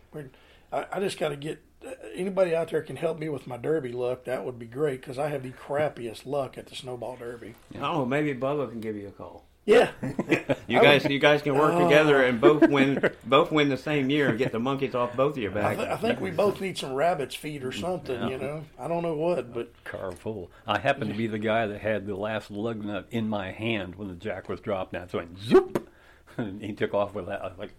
I, 0.73 0.87
I 0.93 1.01
just 1.01 1.19
got 1.19 1.31
to 1.31 1.37
get 1.37 1.63
uh, 1.85 1.91
anybody 2.15 2.55
out 2.55 2.71
there 2.71 2.83
can 2.83 2.97
help 2.97 3.19
me 3.19 3.29
with 3.29 3.47
my 3.47 3.57
derby 3.57 3.93
luck. 3.93 4.25
That 4.25 4.45
would 4.45 4.59
be 4.59 4.67
great 4.67 5.01
because 5.01 5.19
I 5.19 5.29
have 5.29 5.43
the 5.43 5.51
crappiest 5.51 6.27
luck 6.27 6.59
at 6.59 6.67
the 6.67 6.77
snowball 6.77 7.17
derby. 7.17 7.55
Oh, 7.81 8.05
maybe 8.05 8.35
Bubba 8.35 8.71
can 8.71 8.81
give 8.81 8.97
you 8.97 9.09
a 9.09 9.13
call. 9.13 9.47
Yeah, 9.65 9.93
you 10.67 10.81
guys, 10.81 11.05
you 11.05 11.21
guys 11.21 11.41
can 11.41 11.55
work 11.55 11.75
oh. 11.75 11.85
together 11.85 12.25
and 12.25 12.41
both 12.41 12.65
oh. 12.65 12.67
win, 12.67 13.13
both 13.25 13.53
win 13.53 13.69
the 13.69 13.77
same 13.77 14.11
year 14.11 14.29
and 14.29 14.37
get 14.37 14.51
the 14.51 14.59
monkeys 14.59 14.95
off 14.97 15.17
both 15.17 15.37
of 15.37 15.43
your 15.43 15.53
backs. 15.53 15.79
I, 15.79 15.85
th- 15.85 15.89
I 15.89 15.97
think 15.97 16.21
we 16.21 16.33
both 16.33 16.61
need 16.61 16.77
some 16.77 16.95
rabbits 16.95 17.37
feed 17.37 17.63
or 17.63 17.71
something. 17.71 18.21
Yeah. 18.23 18.29
You 18.29 18.39
know, 18.39 18.65
I 18.77 18.89
don't 18.89 19.03
know 19.05 19.15
what, 19.15 19.55
but 19.55 19.73
car 19.85 20.11
full. 20.11 20.51
I 20.67 20.81
happened 20.81 21.13
to 21.13 21.17
be 21.17 21.29
the 21.29 21.39
guy 21.39 21.69
that 21.69 21.81
had 21.81 22.07
the 22.07 22.17
last 22.17 22.51
lug 22.51 22.85
nut 22.85 23.07
in 23.13 23.29
my 23.29 23.53
hand 23.53 23.95
when 23.95 24.09
the 24.09 24.15
jack 24.15 24.49
was 24.49 24.59
dropped 24.59 24.95
down. 24.95 25.09
So 25.09 25.19
I 25.19 25.23
went 25.23 25.39
zoop, 25.39 25.89
and 26.37 26.61
he 26.61 26.73
took 26.73 26.93
off 26.93 27.15
with 27.15 27.27
that. 27.27 27.43
I 27.43 27.47
was 27.47 27.59
like, 27.59 27.73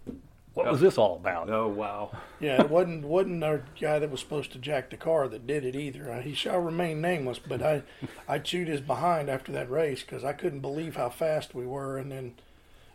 what 0.54 0.70
was 0.70 0.80
this 0.80 0.96
all 0.96 1.16
about? 1.16 1.50
Oh 1.50 1.66
wow! 1.66 2.12
Yeah, 2.38 2.62
it 2.62 2.70
wasn't 2.70 3.04
wasn't 3.04 3.42
our 3.42 3.64
guy 3.80 3.98
that 3.98 4.10
was 4.10 4.20
supposed 4.20 4.52
to 4.52 4.58
jack 4.58 4.90
the 4.90 4.96
car 4.96 5.26
that 5.26 5.48
did 5.48 5.64
it 5.64 5.74
either. 5.74 6.12
Uh, 6.12 6.20
he 6.20 6.32
shall 6.32 6.60
remain 6.60 7.00
nameless, 7.00 7.40
but 7.40 7.60
I 7.60 7.82
I 8.28 8.38
chewed 8.38 8.68
his 8.68 8.80
behind 8.80 9.28
after 9.28 9.50
that 9.50 9.68
race 9.68 10.02
because 10.02 10.22
I 10.22 10.32
couldn't 10.32 10.60
believe 10.60 10.94
how 10.94 11.10
fast 11.10 11.54
we 11.54 11.66
were, 11.66 11.98
and 11.98 12.12
then 12.12 12.34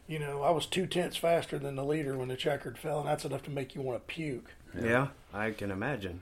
you 0.07 0.19
know 0.19 0.41
I 0.41 0.51
was 0.51 0.65
two 0.65 0.87
tenths 0.87 1.17
faster 1.17 1.59
than 1.59 1.75
the 1.75 1.83
leader 1.83 2.17
when 2.17 2.29
the 2.29 2.37
checkered 2.37 2.77
fell, 2.77 3.01
and 3.01 3.09
that's 3.09 3.25
enough 3.25 3.43
to 3.43 3.51
make 3.51 3.75
you 3.75 3.81
want 3.81 3.99
to 3.99 4.13
puke. 4.13 4.53
Yeah, 4.73 4.85
yeah 4.85 5.07
I 5.33 5.51
can 5.51 5.69
imagine. 5.69 6.21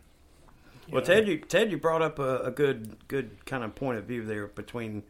Well, 0.91 1.03
Ted, 1.03 1.27
you 1.27 1.37
Ted, 1.37 1.69
you 1.69 1.77
brought 1.77 2.01
up 2.01 2.17
a, 2.17 2.39
a 2.39 2.51
good 2.51 2.95
good 3.07 3.45
kind 3.45 3.63
of 3.63 3.75
point 3.75 3.99
of 3.99 4.05
view 4.05 4.25
there 4.25 4.47
between 4.47 5.03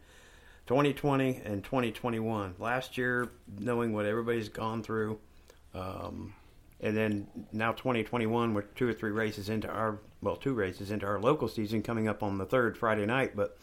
2020 0.66 1.40
and 1.42 1.64
2021. 1.64 2.56
Last 2.58 2.98
year, 2.98 3.30
knowing 3.58 3.94
what 3.94 4.04
everybody's 4.04 4.50
gone 4.50 4.82
through 4.82 5.18
um, 5.74 6.34
and 6.80 6.96
then 6.96 7.26
now 7.52 7.72
2021, 7.72 8.54
we're 8.54 8.62
two 8.62 8.88
or 8.88 8.92
three 8.92 9.10
races 9.10 9.48
into 9.48 9.68
our 9.68 9.98
well, 10.20 10.36
two 10.36 10.54
races 10.54 10.90
into 10.90 11.06
our 11.06 11.20
local 11.20 11.48
season 11.48 11.82
coming 11.82 12.08
up 12.08 12.22
on 12.22 12.38
the 12.38 12.44
third 12.44 12.76
Friday 12.76 13.06
night. 13.06 13.36
But 13.36 13.56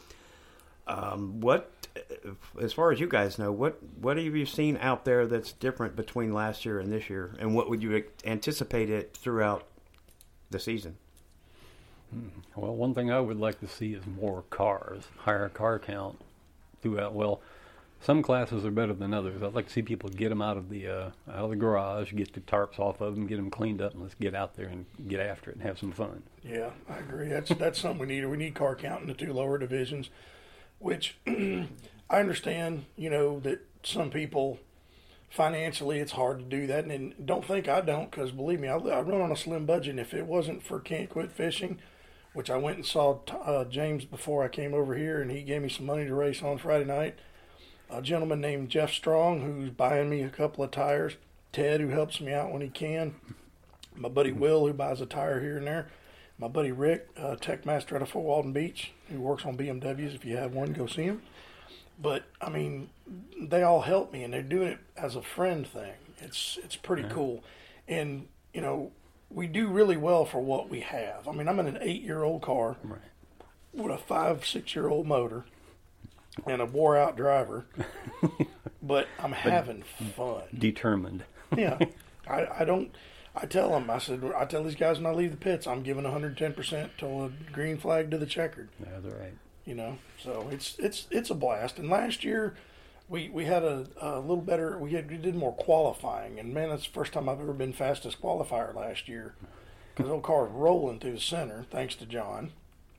um, 0.88 1.42
what, 1.42 1.72
as 2.62 2.74
far 2.74 2.92
as 2.92 3.00
you 3.00 3.08
guys 3.08 3.40
know, 3.40 3.52
what 3.52 3.82
what 4.00 4.18
have 4.18 4.36
you 4.36 4.46
seen 4.46 4.78
out 4.78 5.06
there 5.06 5.26
that's 5.28 5.52
different 5.54 5.96
between 5.96 6.34
last 6.34 6.66
year 6.66 6.80
and 6.80 6.92
this 6.92 7.10
year, 7.10 7.36
and 7.40 7.56
what 7.56 7.70
would 7.70 7.82
you 7.82 8.04
anticipate 8.26 8.90
it 8.90 9.16
throughout 9.16 9.66
the 10.50 10.60
season? 10.60 10.98
Hmm. 12.12 12.28
Well, 12.56 12.76
one 12.76 12.94
thing 12.94 13.12
I 13.12 13.20
would 13.20 13.40
like 13.40 13.60
to 13.62 13.68
see 13.68 13.94
is 13.94 14.04
more 14.06 14.44
cars, 14.50 15.04
higher 15.18 15.50
car 15.50 15.80
count 15.80 16.20
throughout. 16.82 17.14
Well, 17.14 17.42
some 18.02 18.22
classes 18.22 18.64
are 18.66 18.72
better 18.72 18.94
than 18.94 19.14
others. 19.14 19.42
I'd 19.42 19.54
like 19.54 19.68
to 19.68 19.74
see 19.74 19.82
people 19.82 20.10
get 20.10 20.30
them 20.30 20.42
out 20.42 20.58
of 20.58 20.70
the 20.70 20.88
uh, 20.88 21.12
out 21.28 21.46
of 21.46 21.50
the 21.50 21.56
garage, 21.56 22.14
get 22.14 22.34
the 22.34 22.42
tarps 22.42 22.80
off 22.80 23.02
of 23.02 23.16
them, 23.16 23.26
get 23.28 23.38
them 23.38 23.50
cleaned 23.50 23.82
up, 23.82 23.94
and 23.94 24.02
let's 24.04 24.16
get 24.16 24.36
out 24.36 24.56
there 24.56 24.68
and 24.68 24.86
get 25.08 25.20
after 25.20 25.50
it 25.50 25.58
and 25.58 25.66
have 25.66 25.80
some 25.80 25.92
fun. 25.92 26.24
Yeah, 26.44 26.72
I 26.90 26.98
agree. 26.98 27.28
That's 27.28 27.50
that's 27.56 27.80
something 27.80 28.00
we 28.00 28.08
need. 28.08 28.26
We 28.26 28.38
need 28.38 28.56
car 28.56 28.76
count 28.76 29.02
in 29.02 29.08
the 29.08 29.14
two 29.14 29.34
lower 29.34 29.58
divisions, 29.58 30.10
which 30.80 31.18
I 31.28 31.68
understand. 32.10 32.86
You 32.96 33.10
know 33.10 33.40
that 33.40 33.66
some 33.84 34.12
people 34.12 34.60
financially 35.30 36.00
it's 36.00 36.14
hard 36.14 36.40
to 36.40 36.46
do 36.46 36.68
that, 36.68 36.86
and 36.86 37.14
don't 37.26 37.44
think 37.44 37.68
I 37.68 37.82
don't, 37.82 38.12
because 38.12 38.32
believe 38.32 38.60
me, 38.60 38.68
I, 38.68 38.78
I 38.78 39.02
run 39.02 39.22
on 39.22 39.32
a 39.32 39.36
slim 39.36 39.66
budget. 39.66 39.92
And 39.92 40.00
if 40.00 40.14
it 40.14 40.26
wasn't 40.26 40.64
for 40.64 40.80
Can't 40.80 41.10
Quit 41.10 41.32
Fishing, 41.32 41.80
which 42.34 42.50
I 42.50 42.58
went 42.58 42.78
and 42.78 42.86
saw 42.86 43.20
uh, 43.32 43.66
James 43.66 44.06
before 44.06 44.44
I 44.44 44.48
came 44.48 44.74
over 44.74 44.96
here, 44.96 45.22
and 45.22 45.32
he 45.32 45.42
gave 45.42 45.62
me 45.62 45.70
some 45.70 45.86
money 45.86 46.06
to 46.06 46.14
race 46.14 46.44
on 46.44 46.58
Friday 46.58 46.86
night 46.86 47.18
a 47.90 48.02
gentleman 48.02 48.42
named 48.42 48.70
Jeff 48.70 48.92
Strong 48.92 49.42
who's 49.42 49.70
buying 49.70 50.10
me 50.10 50.22
a 50.22 50.30
couple 50.30 50.64
of 50.64 50.72
tires, 50.72 51.14
Ted 51.52 51.82
who 51.82 51.90
helps 51.90 52.20
me 52.20 52.34
out 52.34 52.52
when 52.52 52.62
he 52.62 52.70
can, 52.70 53.16
my 53.96 54.10
buddy 54.10 54.32
Will 54.32 54.68
who 54.68 54.74
buys 54.74 55.02
a 55.02 55.06
tire 55.06 55.40
here 55.42 55.58
and 55.58 55.68
there, 55.68 55.88
my 56.38 56.48
buddy 56.48 56.72
Rick, 56.72 57.08
uh, 57.18 57.36
tech 57.36 57.66
master 57.66 57.96
out 57.96 58.02
of 58.02 58.10
Fort 58.10 58.26
Walton 58.26 58.52
Beach, 58.52 58.92
who 59.10 59.22
works 59.22 59.46
on 59.46 59.58
BMWs. 59.58 60.16
If 60.16 60.26
you 60.26 60.36
have 60.38 60.54
one, 60.54 60.74
go 60.74 60.86
see 60.86 61.04
him. 61.04 61.22
But 62.02 62.24
I 62.42 62.50
mean, 62.50 62.90
they 63.40 63.64
all 63.64 63.82
help 63.82 64.12
me, 64.12 64.24
and 64.24 64.34
they're 64.34 64.42
doing 64.42 64.68
it 64.68 64.80
as 64.98 65.16
a 65.16 65.22
friend 65.22 65.66
thing. 65.66 65.94
It's 66.20 66.60
it's 66.62 66.76
pretty 66.76 67.04
yeah. 67.04 67.10
cool, 67.10 67.44
and 67.88 68.28
you 68.54 68.60
know 68.60 68.92
we 69.30 69.48
do 69.48 69.68
really 69.68 69.96
well 69.96 70.26
for 70.26 70.42
what 70.42 70.70
we 70.70 70.82
have. 70.82 71.28
I 71.28 71.32
mean, 71.32 71.48
I'm 71.48 71.60
in 71.60 71.68
an 71.68 71.78
eight 71.80 72.02
year 72.02 72.24
old 72.24 72.42
car 72.42 72.76
right. 72.84 73.00
with 73.74 73.92
a 73.92 73.98
five 73.98 74.46
six 74.46 74.76
year 74.76 74.90
old 74.90 75.08
motor 75.08 75.46
and 76.46 76.62
a 76.62 76.66
wore 76.66 76.98
out 76.98 77.16
driver, 77.18 77.66
but 78.84 79.08
I'm 79.20 79.32
having 79.32 79.84
fun. 80.16 80.44
Determined. 80.58 81.24
yeah, 81.58 81.80
I, 82.28 82.48
I 82.60 82.66
don't. 82.66 82.96
I 83.36 83.46
tell 83.46 83.70
them. 83.72 83.90
I 83.90 84.00
said. 84.00 84.24
I 84.36 84.46
tell 84.46 84.64
these 84.64 84.76
guys 84.76 84.98
when 84.98 85.06
I 85.06 85.16
leave 85.16 85.32
the 85.32 85.38
pits, 85.38 85.68
I'm 85.68 85.84
giving 85.84 86.04
110 86.04 86.54
percent 86.54 86.92
till 86.98 87.26
a 87.26 87.32
green 87.52 87.78
flag 87.78 88.12
to 88.12 88.18
the 88.18 88.26
checkered. 88.26 88.70
Yeah, 88.80 89.00
that's 89.02 89.16
right. 89.16 89.34
You 89.66 89.76
know, 89.76 89.98
so 90.22 90.48
it's 90.52 90.78
it's 90.80 91.08
it's 91.12 91.30
a 91.30 91.36
blast. 91.36 91.80
And 91.80 91.90
last 91.90 92.24
year, 92.24 92.56
we 93.10 93.30
we 93.30 93.46
had 93.46 93.64
a, 93.64 93.88
a 94.00 94.20
little 94.20 94.38
better. 94.38 94.78
We 94.78 94.92
had 94.92 95.10
we 95.10 95.18
did 95.18 95.36
more 95.36 95.54
qualifying, 95.54 96.40
and 96.40 96.54
man, 96.54 96.70
that's 96.70 96.86
the 96.86 96.94
first 96.94 97.14
time 97.14 97.28
I've 97.28 97.42
ever 97.42 97.54
been 97.54 97.74
fastest 97.74 98.22
qualifier 98.22 98.74
last 98.76 99.08
year. 99.08 99.36
Because 99.96 100.12
old 100.12 100.24
car 100.24 100.44
was 100.44 100.52
rolling 100.52 101.00
through 101.00 101.14
the 101.14 101.22
center, 101.22 101.66
thanks 101.72 101.96
to 101.96 102.06
John. 102.06 102.52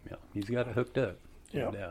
Yeah, 0.09 0.17
he's 0.33 0.47
got 0.47 0.67
it 0.67 0.75
hooked 0.75 0.97
up. 0.97 1.19
Yeah. 1.53 1.91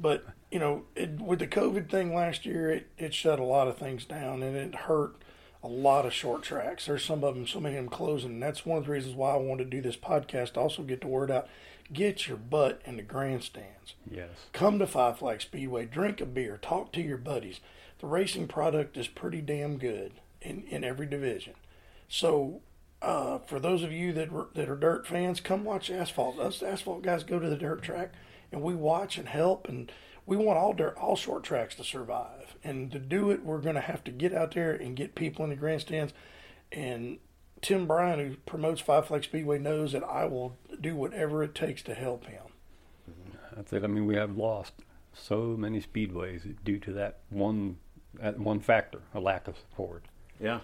But 0.00 0.24
you 0.50 0.58
know, 0.58 0.84
it, 0.96 1.20
with 1.20 1.38
the 1.38 1.46
COVID 1.46 1.90
thing 1.90 2.14
last 2.14 2.46
year, 2.46 2.70
it, 2.70 2.88
it 2.98 3.14
shut 3.14 3.38
a 3.38 3.44
lot 3.44 3.68
of 3.68 3.76
things 3.76 4.04
down 4.04 4.42
and 4.42 4.56
it 4.56 4.74
hurt 4.74 5.14
a 5.62 5.68
lot 5.68 6.06
of 6.06 6.12
short 6.12 6.42
tracks. 6.42 6.86
There's 6.86 7.04
some 7.04 7.22
of 7.22 7.34
them, 7.34 7.46
so 7.46 7.60
many 7.60 7.76
of 7.76 7.84
them 7.84 7.90
closing. 7.90 8.32
And 8.32 8.42
that's 8.42 8.64
one 8.64 8.78
of 8.78 8.86
the 8.86 8.92
reasons 8.92 9.14
why 9.14 9.32
I 9.32 9.36
wanted 9.36 9.64
to 9.64 9.76
do 9.76 9.82
this 9.82 9.96
podcast. 9.96 10.56
Also, 10.56 10.82
get 10.82 11.02
the 11.02 11.06
word 11.06 11.30
out. 11.30 11.48
Get 11.92 12.28
your 12.28 12.36
butt 12.36 12.80
in 12.84 12.96
the 12.96 13.02
grandstands. 13.02 13.94
Yes. 14.10 14.30
Come 14.52 14.78
to 14.78 14.86
Five 14.86 15.18
Flag 15.18 15.40
Speedway, 15.42 15.86
drink 15.86 16.20
a 16.20 16.26
beer, 16.26 16.58
talk 16.62 16.92
to 16.92 17.02
your 17.02 17.18
buddies. 17.18 17.60
The 17.98 18.06
racing 18.06 18.46
product 18.48 18.96
is 18.96 19.08
pretty 19.08 19.42
damn 19.42 19.76
good 19.76 20.12
in, 20.40 20.62
in 20.68 20.84
every 20.84 21.06
division. 21.06 21.54
So, 22.08 22.60
uh, 23.02 23.38
for 23.38 23.58
those 23.58 23.82
of 23.82 23.92
you 23.92 24.12
that 24.12 24.54
that 24.54 24.68
are 24.68 24.76
dirt 24.76 25.06
fans, 25.06 25.40
come 25.40 25.64
watch 25.64 25.90
asphalt. 25.90 26.38
Us 26.38 26.62
asphalt 26.62 27.02
guys 27.02 27.24
go 27.24 27.38
to 27.38 27.48
the 27.48 27.56
dirt 27.56 27.82
track, 27.82 28.12
and 28.52 28.62
we 28.62 28.74
watch 28.74 29.18
and 29.18 29.28
help 29.28 29.68
and 29.68 29.90
we 30.26 30.36
want 30.36 30.58
all 30.58 30.72
dirt, 30.72 30.96
all 30.96 31.16
short 31.16 31.42
tracks 31.42 31.74
to 31.76 31.84
survive. 31.84 32.54
And 32.62 32.90
to 32.92 32.98
do 32.98 33.30
it, 33.30 33.44
we're 33.44 33.60
going 33.60 33.74
to 33.74 33.80
have 33.80 34.04
to 34.04 34.10
get 34.10 34.34
out 34.34 34.52
there 34.54 34.72
and 34.72 34.96
get 34.96 35.14
people 35.14 35.44
in 35.44 35.50
the 35.50 35.56
grandstands. 35.56 36.12
And 36.70 37.18
Tim 37.62 37.86
Bryant, 37.86 38.20
who 38.20 38.36
promotes 38.46 38.80
Five 38.80 39.06
Flag 39.06 39.24
Speedway, 39.24 39.58
knows 39.58 39.92
that 39.92 40.04
I 40.04 40.26
will 40.26 40.56
do 40.80 40.94
whatever 40.94 41.42
it 41.42 41.54
takes 41.54 41.82
to 41.82 41.94
help 41.94 42.26
him. 42.26 42.44
That's 43.56 43.72
it. 43.72 43.82
I 43.82 43.88
mean, 43.88 44.06
we 44.06 44.16
have 44.16 44.36
lost 44.36 44.74
so 45.12 45.56
many 45.58 45.82
speedways 45.82 46.54
due 46.64 46.78
to 46.78 46.92
that 46.92 47.18
one 47.28 47.78
that 48.14 48.38
one 48.38 48.60
factor, 48.60 49.00
a 49.14 49.20
lack 49.20 49.48
of 49.48 49.56
support. 49.56 50.04
Yeah, 50.40 50.60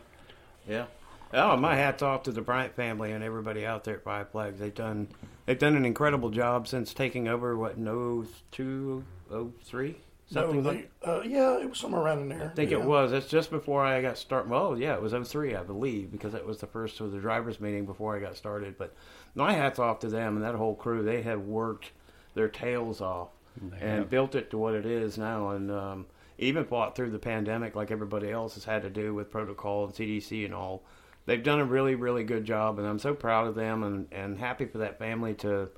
yeah. 0.69 0.87
Oh, 1.33 1.56
my 1.56 1.75
hats 1.75 2.02
off 2.02 2.23
to 2.25 2.33
the 2.33 2.40
Bryant 2.40 2.75
family 2.75 3.12
and 3.12 3.23
everybody 3.23 3.66
out 3.66 3.85
there 3.85 3.97
at 3.97 4.04
Five 4.04 4.30
Flags. 4.30 4.61
They've 4.61 4.75
done 4.75 5.09
they've 5.45 5.59
done 5.59 5.76
an 5.76 5.85
incredible 5.85 6.30
job 6.30 6.68
since 6.68 6.95
taking 6.95 7.28
over. 7.28 7.56
What 7.56 7.78
no 7.78 8.25
two 8.52 9.04
oh 9.30 9.52
three 9.64 9.97
something 10.30 10.62
no, 10.62 10.71
they, 10.71 10.76
like. 10.76 10.90
Uh, 11.04 11.23
yeah, 11.23 11.59
it 11.59 11.68
was 11.68 11.78
somewhere 11.78 12.02
around 12.02 12.21
in 12.21 12.28
there. 12.28 12.50
I 12.52 12.54
think 12.54 12.71
yeah. 12.71 12.78
it 12.78 12.85
was. 12.85 13.12
It's 13.12 13.28
just 13.28 13.50
before 13.50 13.85
I 13.85 14.02
got 14.02 14.18
started. 14.18 14.50
Well, 14.50 14.78
yeah, 14.78 14.95
it 14.95 15.02
was 15.02 15.12
03, 15.12 15.54
I 15.54 15.62
believe, 15.62 16.11
because 16.11 16.35
it 16.35 16.47
was 16.47 16.59
the 16.59 16.66
first 16.66 17.00
of 17.00 17.12
the 17.12 17.18
drivers' 17.18 17.61
meeting 17.61 17.87
before 17.87 18.16
I 18.16 18.21
got 18.21 18.37
started. 18.37 18.76
But 18.78 18.95
my 19.35 19.52
hats 19.52 19.78
off 19.78 20.00
to 20.00 20.09
them 20.09 20.37
and 20.37 20.45
that 20.45 20.54
whole 20.54 20.75
crew. 20.75 21.02
They 21.02 21.23
have 21.23 21.42
worked 21.42 21.92
their 22.35 22.49
tails 22.49 23.00
off 23.00 23.28
they 23.61 23.78
and 23.78 23.99
have. 23.99 24.11
built 24.11 24.35
it 24.35 24.50
to 24.50 24.59
what 24.59 24.75
it 24.75 24.87
is 24.87 25.16
now. 25.16 25.50
And 25.50 25.71
um, 25.71 26.06
even 26.38 26.64
fought 26.64 26.97
through 26.97 27.11
the 27.11 27.18
pandemic 27.18 27.75
like 27.75 27.90
everybody 27.90 28.30
else 28.30 28.54
has 28.54 28.64
had 28.64 28.83
to 28.83 28.90
do 28.90 29.14
with 29.14 29.30
protocol 29.30 29.85
and 29.85 29.95
CDC 29.95 30.45
and 30.45 30.54
all 30.54 30.83
they've 31.26 31.42
done 31.42 31.61
a 31.61 31.64
really 31.64 31.95
really 31.95 32.25
good 32.25 32.45
job, 32.45 32.78
and 32.78 32.87
I'm 32.88 32.99
so 32.99 33.14
proud 33.14 33.47
of 33.47 33.54
them 33.54 33.83
and 33.83 34.06
and 34.11 34.38
happy 34.38 34.64
for 34.66 34.78
that 34.78 34.99
family 34.99 35.35
to. 35.35 35.68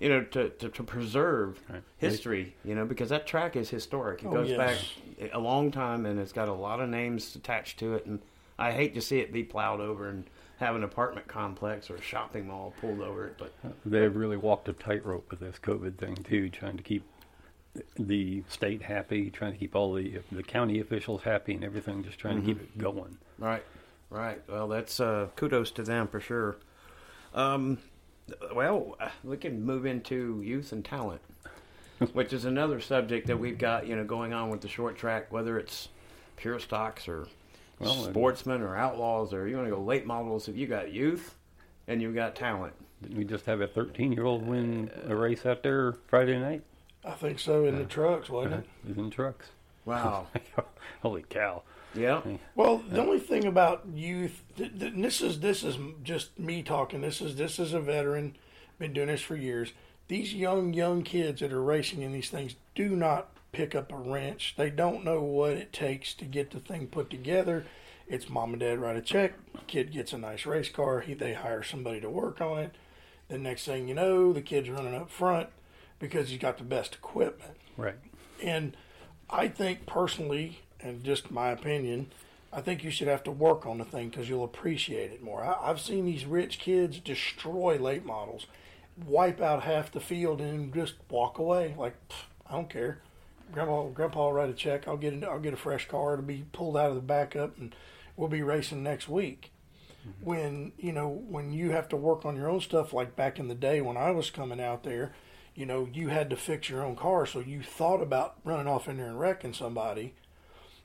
You 0.00 0.08
know, 0.08 0.24
to, 0.32 0.48
to, 0.48 0.68
to 0.68 0.82
preserve 0.82 1.60
Right. 1.70 1.80
history, 1.96 2.56
you 2.64 2.74
know, 2.74 2.84
because 2.84 3.10
that 3.10 3.24
track 3.24 3.54
is 3.54 3.70
historic. 3.70 4.24
It 4.24 4.26
Oh, 4.26 4.32
goes 4.32 4.48
yes. 4.48 4.58
back 4.58 5.30
a 5.32 5.38
long 5.38 5.70
time, 5.70 6.06
and 6.06 6.18
it's 6.18 6.32
got 6.32 6.48
a 6.48 6.52
lot 6.52 6.80
of 6.80 6.88
names 6.88 7.36
attached 7.36 7.78
to 7.78 7.94
it. 7.94 8.04
And 8.06 8.18
I 8.58 8.72
hate 8.72 8.94
to 8.94 9.00
see 9.00 9.20
it 9.20 9.32
be 9.32 9.44
plowed 9.44 9.78
over 9.80 10.08
and 10.08 10.24
have 10.56 10.74
an 10.74 10.82
apartment 10.82 11.28
complex 11.28 11.88
or 11.88 11.94
a 11.94 12.02
shopping 12.02 12.48
mall 12.48 12.74
pulled 12.80 13.00
over 13.00 13.28
it. 13.28 13.36
But 13.38 13.52
They've 13.86 14.12
really 14.16 14.36
walked 14.36 14.68
a 14.68 14.72
tightrope 14.72 15.30
with 15.30 15.38
this 15.38 15.60
COVID 15.62 15.98
thing 15.98 16.16
too, 16.16 16.48
trying 16.48 16.78
to 16.78 16.82
keep 16.82 17.04
the 17.96 18.42
state 18.48 18.82
happy, 18.82 19.30
trying 19.30 19.52
to 19.52 19.58
keep 19.58 19.76
all 19.76 19.92
the 19.94 20.18
the 20.32 20.42
county 20.42 20.80
officials 20.80 21.22
happy, 21.22 21.54
and 21.54 21.62
everything, 21.62 22.02
just 22.02 22.18
trying 22.18 22.40
to 22.40 22.44
keep 22.44 22.56
mm-hmm. 22.56 22.80
it 22.80 22.82
going. 22.82 23.18
right, 23.38 23.62
right. 24.12 24.40
Well, 24.48 24.68
that's 24.68 25.00
uh, 25.00 25.28
kudos 25.36 25.70
to 25.72 25.82
them 25.82 26.08
for 26.08 26.20
sure. 26.20 26.56
Um, 27.34 27.78
well, 28.54 28.96
uh, 29.00 29.08
we 29.24 29.36
can 29.36 29.64
move 29.64 29.86
into 29.86 30.42
youth 30.44 30.72
and 30.72 30.84
talent, 30.84 31.20
which 32.12 32.32
is 32.32 32.44
another 32.44 32.80
subject 32.80 33.26
that 33.26 33.38
we've 33.38 33.58
got 33.58 33.86
you 33.86 33.96
know 33.96 34.04
going 34.04 34.32
on 34.32 34.50
with 34.50 34.60
the 34.60 34.68
short 34.68 34.96
track, 34.96 35.32
whether 35.32 35.58
it's 35.58 35.88
pure 36.36 36.58
stocks 36.58 37.08
or 37.08 37.26
Well, 37.78 38.04
sportsmen 38.04 38.62
or 38.62 38.76
outlaws 38.76 39.32
or 39.32 39.48
you 39.48 39.56
want 39.56 39.68
to 39.68 39.74
go 39.74 39.82
late 39.82 40.06
models. 40.06 40.48
If 40.48 40.56
you 40.56 40.66
got 40.66 40.92
youth 40.92 41.34
and 41.88 42.00
you've 42.02 42.14
got 42.14 42.36
talent, 42.36 42.74
Didn't 43.02 43.18
we 43.18 43.24
just 43.24 43.46
have 43.46 43.60
a 43.60 43.66
13 43.66 44.12
year 44.12 44.24
old 44.24 44.46
win 44.46 44.90
a 45.06 45.16
race 45.16 45.44
out 45.46 45.62
there 45.62 45.94
Friday 46.06 46.38
night? 46.38 46.62
I 47.04 47.12
think 47.12 47.40
so 47.40 47.64
in 47.64 47.76
the 47.76 47.84
trucks, 47.84 48.28
wasn't 48.30 48.54
it? 48.54 48.90
It 48.90 48.96
in 48.96 49.10
trucks. 49.10 49.48
Wow, 49.84 50.26
Holy 51.02 51.24
cow! 51.28 51.62
yeah, 51.94 52.22
Well, 52.54 52.78
the 52.88 53.00
only 53.00 53.18
thing 53.18 53.44
about 53.44 53.84
youth, 53.94 54.42
th- 54.56 54.78
th- 54.78 54.94
this 54.96 55.20
is 55.20 55.40
this 55.40 55.62
is 55.62 55.76
just 56.02 56.38
me 56.38 56.62
talking. 56.62 57.00
This 57.00 57.20
is 57.20 57.36
this 57.36 57.58
is 57.58 57.72
a 57.72 57.80
veteran, 57.80 58.36
been 58.78 58.92
doing 58.92 59.08
this 59.08 59.20
for 59.20 59.36
years. 59.36 59.72
These 60.08 60.34
young 60.34 60.72
young 60.72 61.02
kids 61.02 61.40
that 61.40 61.52
are 61.52 61.62
racing 61.62 62.02
in 62.02 62.12
these 62.12 62.30
things 62.30 62.56
do 62.74 62.90
not 62.96 63.28
pick 63.52 63.74
up 63.74 63.92
a 63.92 63.96
wrench. 63.96 64.54
They 64.56 64.70
don't 64.70 65.04
know 65.04 65.20
what 65.22 65.52
it 65.52 65.72
takes 65.72 66.14
to 66.14 66.24
get 66.24 66.50
the 66.50 66.60
thing 66.60 66.86
put 66.86 67.10
together. 67.10 67.66
It's 68.08 68.28
mom 68.28 68.52
and 68.52 68.60
dad 68.60 68.80
write 68.80 68.96
a 68.96 69.02
check. 69.02 69.34
Kid 69.66 69.92
gets 69.92 70.12
a 70.12 70.18
nice 70.18 70.44
race 70.46 70.68
car. 70.68 71.00
He 71.00 71.14
they 71.14 71.34
hire 71.34 71.62
somebody 71.62 72.00
to 72.00 72.10
work 72.10 72.40
on 72.40 72.58
it. 72.58 72.74
The 73.28 73.38
next 73.38 73.64
thing 73.64 73.88
you 73.88 73.94
know, 73.94 74.32
the 74.32 74.42
kid's 74.42 74.68
running 74.68 74.94
up 74.94 75.10
front 75.10 75.48
because 75.98 76.28
he's 76.30 76.40
got 76.40 76.58
the 76.58 76.64
best 76.64 76.94
equipment. 76.94 77.56
Right. 77.76 77.94
And 78.42 78.76
I 79.32 79.48
think 79.48 79.86
personally, 79.86 80.60
and 80.80 81.02
just 81.02 81.30
my 81.30 81.50
opinion, 81.50 82.12
I 82.52 82.60
think 82.60 82.84
you 82.84 82.90
should 82.90 83.08
have 83.08 83.22
to 83.24 83.30
work 83.30 83.64
on 83.66 83.78
the 83.78 83.84
thing 83.84 84.10
because 84.10 84.28
you'll 84.28 84.44
appreciate 84.44 85.10
it 85.10 85.22
more. 85.22 85.42
I, 85.42 85.70
I've 85.70 85.80
seen 85.80 86.04
these 86.04 86.26
rich 86.26 86.58
kids 86.58 86.98
destroy 86.98 87.78
late 87.78 88.04
models, 88.04 88.46
wipe 89.06 89.40
out 89.40 89.62
half 89.62 89.90
the 89.90 90.00
field, 90.00 90.40
and 90.42 90.72
just 90.74 90.94
walk 91.08 91.38
away. 91.38 91.74
Like 91.78 91.96
"Pff, 92.08 92.24
I 92.48 92.52
don't 92.52 92.68
care. 92.68 92.98
Grandpa, 93.52 93.88
Grandpa 93.88 94.24
will 94.26 94.32
write 94.34 94.50
a 94.50 94.54
check. 94.54 94.86
I'll 94.86 94.96
get, 94.96 95.14
a, 95.14 95.26
I'll 95.26 95.40
get 95.40 95.54
a 95.54 95.58
fresh 95.58 95.88
car 95.88 96.16
to 96.16 96.22
be 96.22 96.44
pulled 96.52 96.76
out 96.76 96.90
of 96.90 96.94
the 96.94 97.00
backup, 97.00 97.58
and 97.58 97.74
we'll 98.16 98.28
be 98.28 98.42
racing 98.42 98.82
next 98.82 99.08
week. 99.08 99.50
Mm-hmm. 100.06 100.24
When 100.24 100.72
you 100.78 100.92
know 100.92 101.08
when 101.08 101.52
you 101.52 101.70
have 101.70 101.88
to 101.90 101.96
work 101.96 102.26
on 102.26 102.36
your 102.36 102.50
own 102.50 102.60
stuff, 102.60 102.92
like 102.92 103.16
back 103.16 103.38
in 103.38 103.48
the 103.48 103.54
day 103.54 103.80
when 103.80 103.96
I 103.96 104.10
was 104.10 104.30
coming 104.30 104.60
out 104.60 104.82
there, 104.82 105.14
you 105.54 105.66
know, 105.66 105.88
you 105.92 106.08
had 106.08 106.30
to 106.30 106.36
fix 106.36 106.68
your 106.68 106.82
own 106.82 106.96
car, 106.96 107.26
so 107.26 107.40
you 107.40 107.62
thought 107.62 108.00
about 108.02 108.36
running 108.44 108.66
off 108.66 108.88
in 108.88 108.96
there 108.96 109.08
and 109.08 109.20
wrecking 109.20 109.54
somebody. 109.54 110.14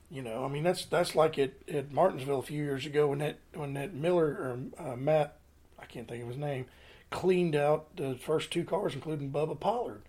You 0.10 0.22
know, 0.22 0.46
I 0.46 0.48
mean 0.48 0.64
that's 0.64 0.86
that's 0.86 1.16
like 1.16 1.38
at, 1.38 1.52
at 1.68 1.92
Martinsville 1.92 2.40
a 2.40 2.44
few 2.44 2.64
years 2.64 2.86
ago 2.86 3.08
when 3.08 3.20
that 3.20 3.40
when 3.54 3.74
that 3.74 3.94
Miller 3.94 4.26
or 4.26 4.60
uh, 4.80 4.96
Matt, 4.96 5.38
I 5.78 5.86
can't 5.86 6.08
think 6.08 6.24
of 6.24 6.30
his 6.30 6.38
name, 6.38 6.66
cleaned 7.10 7.56
out 7.56 7.96
the 7.98 8.16
first 8.16 8.52
two 8.52 8.64
cars, 8.64 8.94
including 8.94 9.32
Bubba 9.32 9.60
Pollard, 9.60 10.02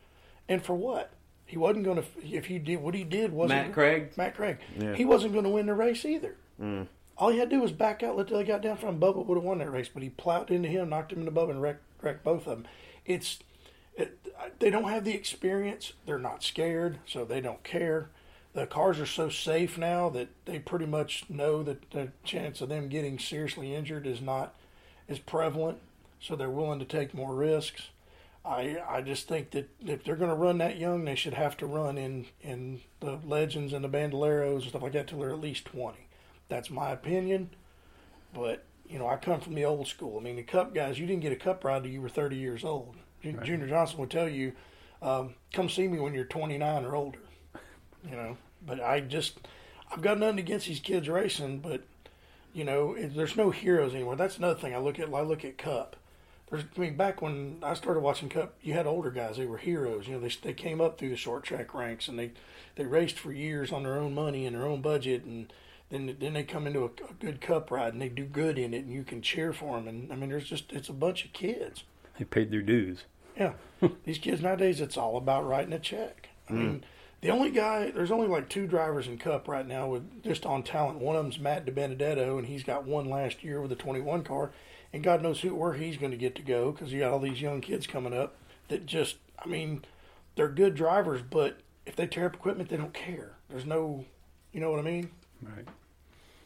and 0.48 0.64
for 0.64 0.74
what? 0.76 1.12
He 1.46 1.56
wasn't 1.56 1.84
going 1.84 1.96
to. 1.96 2.04
If 2.22 2.46
he 2.46 2.58
did 2.58 2.80
what 2.80 2.94
he 2.94 3.04
did 3.04 3.32
wasn't 3.32 3.60
Matt 3.60 3.72
Craig. 3.72 4.12
Matt 4.16 4.36
Craig. 4.36 4.58
Yeah. 4.78 4.94
He 4.94 5.04
wasn't 5.04 5.32
going 5.32 5.44
to 5.44 5.50
win 5.50 5.66
the 5.66 5.74
race 5.74 6.04
either. 6.04 6.36
Mm. 6.60 6.86
All 7.16 7.30
he 7.30 7.38
had 7.38 7.50
to 7.50 7.56
do 7.56 7.62
was 7.62 7.72
back 7.72 8.02
out, 8.02 8.16
let 8.16 8.28
till 8.28 8.38
he 8.38 8.44
got 8.44 8.62
down 8.62 8.76
from 8.76 9.00
Bubba 9.00 9.26
would 9.26 9.34
have 9.34 9.44
won 9.44 9.58
that 9.58 9.72
race, 9.72 9.88
but 9.92 10.04
he 10.04 10.10
plowed 10.10 10.50
into 10.50 10.68
him, 10.68 10.90
knocked 10.90 11.12
him 11.12 11.20
into 11.20 11.32
Bubba, 11.32 11.50
and 11.50 11.62
wrecked, 11.62 11.82
wrecked 12.00 12.22
both 12.22 12.46
of 12.46 12.58
them. 12.58 12.66
It's 13.04 13.38
it, 13.38 13.47
they 14.58 14.70
don't 14.70 14.88
have 14.88 15.04
the 15.04 15.14
experience. 15.14 15.92
They're 16.06 16.18
not 16.18 16.42
scared, 16.42 16.98
so 17.06 17.24
they 17.24 17.40
don't 17.40 17.62
care. 17.64 18.10
The 18.54 18.66
cars 18.66 18.98
are 18.98 19.06
so 19.06 19.28
safe 19.28 19.78
now 19.78 20.08
that 20.10 20.28
they 20.44 20.58
pretty 20.58 20.86
much 20.86 21.26
know 21.28 21.62
that 21.62 21.90
the 21.90 22.08
chance 22.24 22.60
of 22.60 22.68
them 22.68 22.88
getting 22.88 23.18
seriously 23.18 23.74
injured 23.74 24.06
is 24.06 24.20
not 24.20 24.54
as 25.08 25.18
prevalent, 25.18 25.78
so 26.20 26.34
they're 26.34 26.50
willing 26.50 26.78
to 26.78 26.84
take 26.84 27.14
more 27.14 27.34
risks. 27.34 27.88
I 28.44 28.78
I 28.88 29.02
just 29.02 29.28
think 29.28 29.50
that 29.50 29.68
if 29.84 30.04
they're 30.04 30.16
going 30.16 30.30
to 30.30 30.36
run 30.36 30.58
that 30.58 30.78
young, 30.78 31.04
they 31.04 31.14
should 31.14 31.34
have 31.34 31.56
to 31.58 31.66
run 31.66 31.98
in 31.98 32.26
in 32.40 32.80
the 33.00 33.18
legends 33.24 33.72
and 33.72 33.84
the 33.84 33.88
bandoleros 33.88 34.62
and 34.62 34.70
stuff 34.70 34.82
like 34.82 34.92
that 34.92 35.08
till 35.08 35.20
they're 35.20 35.32
at 35.32 35.40
least 35.40 35.66
twenty. 35.66 36.08
That's 36.48 36.70
my 36.70 36.90
opinion, 36.90 37.50
but 38.34 38.64
you 38.88 38.98
know 38.98 39.06
I 39.06 39.16
come 39.16 39.40
from 39.40 39.54
the 39.54 39.66
old 39.66 39.86
school. 39.86 40.18
I 40.18 40.22
mean 40.22 40.36
the 40.36 40.42
Cup 40.42 40.74
guys, 40.74 40.98
you 40.98 41.06
didn't 41.06 41.22
get 41.22 41.32
a 41.32 41.36
Cup 41.36 41.62
ride 41.62 41.82
till 41.82 41.92
you 41.92 42.00
were 42.00 42.08
thirty 42.08 42.36
years 42.36 42.64
old. 42.64 42.96
Jun- 43.22 43.40
Junior 43.44 43.68
Johnson 43.68 43.98
would 43.98 44.10
tell 44.10 44.28
you, 44.28 44.52
um, 45.02 45.34
"Come 45.52 45.68
see 45.68 45.88
me 45.88 45.98
when 45.98 46.14
you're 46.14 46.24
twenty 46.24 46.58
nine 46.58 46.84
or 46.84 46.94
older." 46.94 47.18
You 48.08 48.16
know, 48.16 48.36
but 48.64 48.80
I 48.80 49.00
just 49.00 49.38
I've 49.90 50.02
got 50.02 50.18
nothing 50.18 50.38
against 50.38 50.66
these 50.66 50.80
kids 50.80 51.08
racing, 51.08 51.58
but 51.58 51.82
you 52.52 52.64
know 52.64 52.94
it, 52.94 53.14
there's 53.14 53.36
no 53.36 53.50
heroes 53.50 53.94
anymore. 53.94 54.16
That's 54.16 54.38
another 54.38 54.58
thing 54.58 54.74
I 54.74 54.78
look 54.78 54.98
at. 54.98 55.12
I 55.12 55.22
look 55.22 55.44
at 55.44 55.58
Cup. 55.58 55.96
There's, 56.50 56.64
I 56.76 56.80
mean, 56.80 56.96
back 56.96 57.20
when 57.20 57.58
I 57.62 57.74
started 57.74 58.00
watching 58.00 58.30
Cup, 58.30 58.54
you 58.62 58.72
had 58.72 58.86
older 58.86 59.10
guys. 59.10 59.36
They 59.36 59.44
were 59.44 59.58
heroes. 59.58 60.06
You 60.06 60.14
know, 60.14 60.20
they 60.20 60.32
they 60.42 60.54
came 60.54 60.80
up 60.80 60.98
through 60.98 61.10
the 61.10 61.16
short 61.16 61.44
track 61.44 61.74
ranks 61.74 62.08
and 62.08 62.18
they 62.18 62.32
they 62.76 62.86
raced 62.86 63.18
for 63.18 63.32
years 63.32 63.72
on 63.72 63.82
their 63.82 63.98
own 63.98 64.14
money 64.14 64.46
and 64.46 64.56
their 64.56 64.66
own 64.66 64.80
budget, 64.80 65.24
and 65.24 65.52
then 65.90 66.16
then 66.18 66.32
they 66.34 66.44
come 66.44 66.66
into 66.66 66.84
a, 66.84 66.86
a 66.86 67.14
good 67.20 67.40
Cup 67.40 67.70
ride 67.70 67.92
and 67.92 68.00
they 68.00 68.08
do 68.08 68.24
good 68.24 68.58
in 68.58 68.72
it, 68.72 68.84
and 68.84 68.92
you 68.92 69.04
can 69.04 69.20
cheer 69.20 69.52
for 69.52 69.76
them. 69.76 69.88
And 69.88 70.12
I 70.12 70.16
mean, 70.16 70.30
there's 70.30 70.48
just 70.48 70.72
it's 70.72 70.88
a 70.88 70.94
bunch 70.94 71.24
of 71.24 71.32
kids. 71.32 71.84
They 72.18 72.24
paid 72.24 72.50
their 72.50 72.62
dues. 72.62 73.04
Yeah, 73.36 73.52
these 74.04 74.18
kids 74.18 74.42
nowadays, 74.42 74.80
it's 74.80 74.96
all 74.96 75.16
about 75.16 75.46
writing 75.46 75.72
a 75.72 75.78
check. 75.78 76.28
I 76.48 76.52
mean, 76.52 76.80
mm. 76.80 76.82
the 77.20 77.30
only 77.30 77.50
guy, 77.50 77.90
there's 77.90 78.10
only 78.10 78.26
like 78.26 78.48
two 78.48 78.66
drivers 78.66 79.06
in 79.06 79.18
Cup 79.18 79.46
right 79.46 79.66
now 79.66 79.86
with 79.86 80.22
just 80.22 80.44
on 80.44 80.62
talent. 80.62 80.98
One 80.98 81.14
of 81.14 81.24
them's 81.24 81.38
Matt 81.38 81.66
DiBenedetto, 81.66 82.38
and 82.38 82.46
he's 82.46 82.64
got 82.64 82.86
one 82.86 83.08
last 83.08 83.44
year 83.44 83.60
with 83.60 83.70
a 83.70 83.76
21 83.76 84.24
car, 84.24 84.50
and 84.92 85.04
God 85.04 85.22
knows 85.22 85.40
who 85.40 85.54
where 85.54 85.74
he's 85.74 85.98
going 85.98 86.10
to 86.10 86.16
get 86.16 86.34
to 86.36 86.42
go 86.42 86.72
because 86.72 86.92
you 86.92 87.00
got 87.00 87.12
all 87.12 87.20
these 87.20 87.40
young 87.40 87.60
kids 87.60 87.86
coming 87.86 88.14
up 88.14 88.36
that 88.68 88.86
just, 88.86 89.16
I 89.38 89.46
mean, 89.46 89.84
they're 90.34 90.48
good 90.48 90.74
drivers, 90.74 91.20
but 91.22 91.60
if 91.86 91.96
they 91.96 92.06
tear 92.06 92.26
up 92.26 92.34
equipment, 92.34 92.70
they 92.70 92.76
don't 92.76 92.94
care. 92.94 93.36
There's 93.48 93.66
no, 93.66 94.04
you 94.52 94.60
know 94.60 94.70
what 94.70 94.80
I 94.80 94.82
mean? 94.82 95.10
Right. 95.42 95.66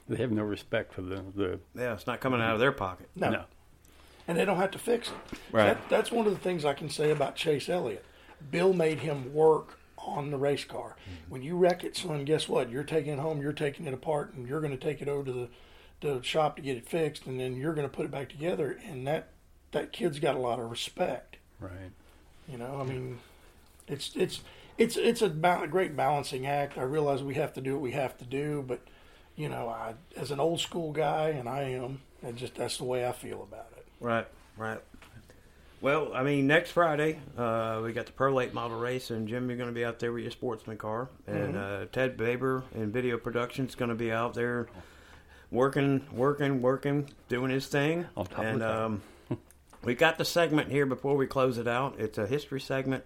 They 0.09 0.17
have 0.17 0.33
no 0.33 0.43
respect 0.43 0.93
for 0.93 1.03
the 1.03 1.23
the 1.35 1.61
Yeah, 1.75 1.95
it's 1.95 2.07
not 2.07 2.21
coming 2.21 2.41
out 2.41 2.55
of 2.55 2.61
their 2.61 2.73
pocket. 2.73 3.09
No. 3.15 3.31
no. 3.31 3.45
And 4.27 4.39
they 4.39 4.45
don't 4.45 4.59
have 4.59 4.71
to 4.73 4.79
fix 4.79 5.09
it. 5.09 5.39
Right. 5.51 5.67
That, 5.67 5.89
that's 5.89 6.13
one 6.13 6.27
of 6.27 6.33
the 6.33 6.39
things 6.39 6.65
I 6.65 6.75
can 6.75 6.89
say 6.89 7.11
about 7.11 7.37
Chase 7.37 7.69
Elliott. 7.69 8.05
Bill 8.51 8.73
made 8.73 9.01
him 9.01 9.33
work 9.33 9.79
on 9.99 10.31
the 10.31 10.37
race 10.37 10.65
car. 10.65 10.97
Mm-hmm. 11.01 11.33
When 11.33 11.43
you 11.43 11.57
wreck 11.57 11.85
it, 11.85 11.97
son, 11.97 12.25
guess 12.25 12.49
what? 12.49 12.71
You're 12.71 12.85
taking 12.85 13.13
it 13.13 13.19
home, 13.19 13.41
you're 13.41 13.53
taking 13.53 13.87
it 13.87 13.95
apart, 13.95 14.35
and 14.35 14.47
you're 14.47 14.61
going 14.61 14.77
to 14.77 14.85
take 14.85 15.01
it 15.01 15.09
over 15.09 15.25
to 15.25 15.33
the, 15.33 15.49
the 16.01 16.23
shop 16.23 16.57
to 16.57 16.63
get 16.63 16.77
it 16.77 16.89
fixed, 16.89 17.27
and 17.27 17.39
then 17.39 17.57
you're 17.57 17.75
going 17.75 17.89
to 17.89 17.95
put 17.95 18.05
it 18.05 18.11
back 18.11 18.29
together. 18.29 18.79
And 18.85 19.07
that 19.07 19.29
that 19.73 19.93
kid's 19.93 20.19
got 20.19 20.35
a 20.35 20.39
lot 20.39 20.59
of 20.59 20.71
respect. 20.71 21.37
Right. 21.61 21.93
You 22.49 22.59
know, 22.59 22.81
I 22.81 22.85
mean, 22.85 23.21
it's 23.87 24.13
it's 24.17 24.41
it's 24.79 24.97
it's 24.97 25.23
a, 25.23 25.29
ba- 25.29 25.63
a 25.63 25.69
great 25.69 25.97
balancing 25.97 26.47
act. 26.47 26.77
I 26.77 26.83
realize 26.83 27.23
we 27.23 27.35
have 27.35 27.55
to 27.55 27.61
do 27.61 27.75
what 27.75 27.83
we 27.83 27.93
have 27.93 28.19
to 28.19 28.25
do, 28.25 28.65
but 28.67 28.81
you 29.37 29.49
know, 29.49 29.69
I 29.69 29.95
as 30.17 30.31
an 30.31 30.41
old 30.41 30.61
school 30.61 30.93
guy, 30.93 31.29
and 31.31 31.49
I 31.49 31.63
am, 31.63 32.01
and 32.23 32.37
just 32.37 32.55
that's 32.55 32.79
the 32.79 32.85
way 32.85 33.07
I 33.07 33.13
feel 33.13 33.43
about 33.43 33.69
it. 33.77 33.82
Right, 34.03 34.27
right. 34.57 34.81
Well, 35.81 36.13
I 36.13 36.25
mean, 36.25 36.49
next 36.49 36.73
Friday 36.73 37.21
uh, 37.39 37.81
we 37.85 37.93
got 37.93 38.07
the 38.07 38.13
Pro 38.13 38.35
Late 38.35 38.53
Model 38.53 38.79
Race, 38.79 39.11
and 39.11 39.29
Jim, 39.29 39.49
you're 39.49 39.57
going 39.57 39.69
to 39.69 39.75
be 39.75 39.85
out 39.85 40.01
there 40.01 40.13
with 40.13 40.23
your 40.23 40.33
sportsman 40.33 40.77
car, 40.77 41.09
and 41.27 41.57
uh, 41.57 41.87
Ted 41.93 42.17
Baber 42.17 42.65
in 42.75 42.91
Video 42.91 43.17
production 43.17 43.67
is 43.67 43.77
going 43.77 43.91
to 43.91 43.95
be 43.95 44.11
out 44.11 44.35
there 44.35 44.67
working, 45.53 46.05
working, 46.13 46.63
working, 46.63 47.11
doing 47.29 47.51
his 47.51 47.69
thing. 47.69 48.07
On 48.17 48.27
top 48.27 48.45
and 48.45 48.63
um, 48.63 49.03
we 49.85 49.95
got 49.95 50.19
the 50.19 50.25
segment 50.25 50.71
here 50.71 50.87
before 50.87 51.17
we 51.17 51.29
close 51.29 51.57
it 51.57 51.69
out. 51.69 51.95
It's 51.99 52.19
a 52.19 52.27
history 52.27 52.61
segment 52.61 53.05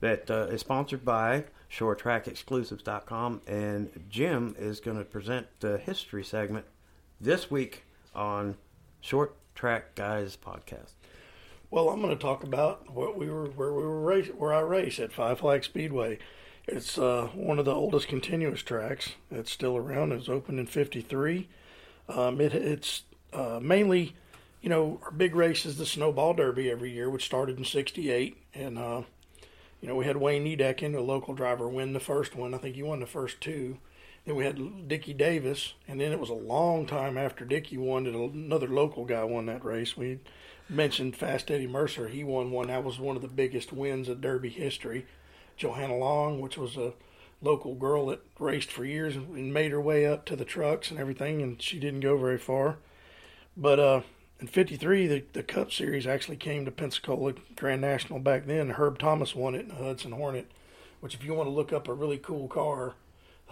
that 0.00 0.28
uh, 0.28 0.46
is 0.50 0.60
sponsored 0.60 1.04
by 1.04 1.44
ShortTrackExclusives.com, 1.70 3.42
and 3.46 4.04
Jim 4.10 4.56
is 4.58 4.80
going 4.80 4.98
to 4.98 5.04
present 5.04 5.46
the 5.60 5.78
history 5.78 6.24
segment 6.24 6.66
this 7.20 7.48
week 7.48 7.84
on 8.12 8.56
Short 9.00 9.36
Track 9.54 9.94
Guys 9.94 10.36
podcast. 10.36 10.92
Well, 11.70 11.88
I'm 11.88 12.02
going 12.02 12.16
to 12.16 12.22
talk 12.22 12.42
about 12.42 12.92
what 12.92 13.16
we 13.16 13.30
were 13.30 13.46
where 13.46 13.72
we 13.72 13.82
were 13.82 14.00
race 14.00 14.28
where 14.28 14.52
I 14.52 14.60
race 14.60 14.98
at 14.98 15.12
Five 15.12 15.40
Flag 15.40 15.64
Speedway. 15.64 16.18
It's 16.66 16.98
uh, 16.98 17.28
one 17.34 17.58
of 17.58 17.64
the 17.64 17.74
oldest 17.74 18.08
continuous 18.08 18.62
tracks. 18.62 19.12
It's 19.30 19.50
still 19.50 19.76
around. 19.76 20.12
It 20.12 20.16
was 20.16 20.28
opened 20.28 20.58
in 20.58 20.66
'53. 20.66 21.48
Um, 22.08 22.40
it, 22.40 22.54
it's 22.54 23.04
uh, 23.32 23.58
mainly, 23.62 24.14
you 24.60 24.68
know, 24.68 25.00
our 25.04 25.10
big 25.10 25.34
race 25.34 25.64
is 25.64 25.78
the 25.78 25.86
Snowball 25.86 26.34
Derby 26.34 26.70
every 26.70 26.90
year, 26.92 27.08
which 27.08 27.24
started 27.24 27.56
in 27.58 27.64
'68, 27.64 28.36
and 28.54 28.78
uh, 28.78 29.02
you 29.80 29.88
know 29.88 29.96
we 29.96 30.04
had 30.04 30.18
Wayne 30.18 30.44
Niedecken, 30.44 30.94
a 30.94 31.00
local 31.00 31.34
driver, 31.34 31.68
win 31.68 31.94
the 31.94 32.00
first 32.00 32.36
one. 32.36 32.54
I 32.54 32.58
think 32.58 32.76
he 32.76 32.82
won 32.82 33.00
the 33.00 33.06
first 33.06 33.40
two. 33.40 33.78
Then 34.24 34.36
we 34.36 34.44
had 34.44 34.88
Dickie 34.88 35.14
Davis, 35.14 35.74
and 35.88 36.00
then 36.00 36.12
it 36.12 36.20
was 36.20 36.30
a 36.30 36.34
long 36.34 36.86
time 36.86 37.18
after 37.18 37.44
Dickie 37.44 37.76
won 37.76 38.04
that 38.04 38.14
another 38.14 38.68
local 38.68 39.04
guy 39.04 39.24
won 39.24 39.46
that 39.46 39.64
race. 39.64 39.96
We 39.96 40.20
mentioned 40.68 41.16
Fast 41.16 41.50
Eddie 41.50 41.66
Mercer. 41.66 42.08
He 42.08 42.22
won 42.22 42.52
one. 42.52 42.68
That 42.68 42.84
was 42.84 43.00
one 43.00 43.16
of 43.16 43.22
the 43.22 43.28
biggest 43.28 43.72
wins 43.72 44.08
of 44.08 44.20
Derby 44.20 44.50
history. 44.50 45.06
Johanna 45.56 45.96
Long, 45.96 46.40
which 46.40 46.56
was 46.56 46.76
a 46.76 46.94
local 47.40 47.74
girl 47.74 48.06
that 48.06 48.24
raced 48.38 48.70
for 48.70 48.84
years 48.84 49.16
and 49.16 49.52
made 49.52 49.72
her 49.72 49.80
way 49.80 50.06
up 50.06 50.24
to 50.26 50.36
the 50.36 50.44
trucks 50.44 50.90
and 50.90 51.00
everything, 51.00 51.42
and 51.42 51.60
she 51.60 51.80
didn't 51.80 52.00
go 52.00 52.16
very 52.16 52.38
far. 52.38 52.78
But 53.56 53.80
uh, 53.80 54.00
in 54.38 54.46
'53, 54.46 55.06
the, 55.08 55.24
the 55.32 55.42
Cup 55.42 55.72
Series 55.72 56.06
actually 56.06 56.36
came 56.36 56.64
to 56.64 56.70
Pensacola 56.70 57.34
Grand 57.56 57.80
National 57.80 58.20
back 58.20 58.46
then. 58.46 58.70
Herb 58.70 58.98
Thomas 58.98 59.34
won 59.34 59.56
it 59.56 59.62
in 59.62 59.68
the 59.68 59.74
Hudson 59.74 60.12
Hornet, 60.12 60.50
which, 61.00 61.14
if 61.14 61.24
you 61.24 61.34
want 61.34 61.48
to 61.48 61.52
look 61.52 61.72
up 61.72 61.88
a 61.88 61.94
really 61.94 62.18
cool 62.18 62.46
car, 62.46 62.94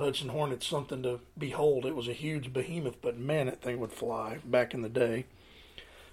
Hudson 0.00 0.30
Hornet's 0.30 0.66
something 0.66 1.02
to 1.02 1.20
behold. 1.38 1.86
It 1.86 1.96
was 1.96 2.08
a 2.08 2.12
huge 2.12 2.52
behemoth, 2.52 3.00
but 3.00 3.18
man, 3.18 3.46
that 3.46 3.62
thing 3.62 3.78
would 3.80 3.92
fly 3.92 4.38
back 4.44 4.74
in 4.74 4.82
the 4.82 4.88
day. 4.88 5.26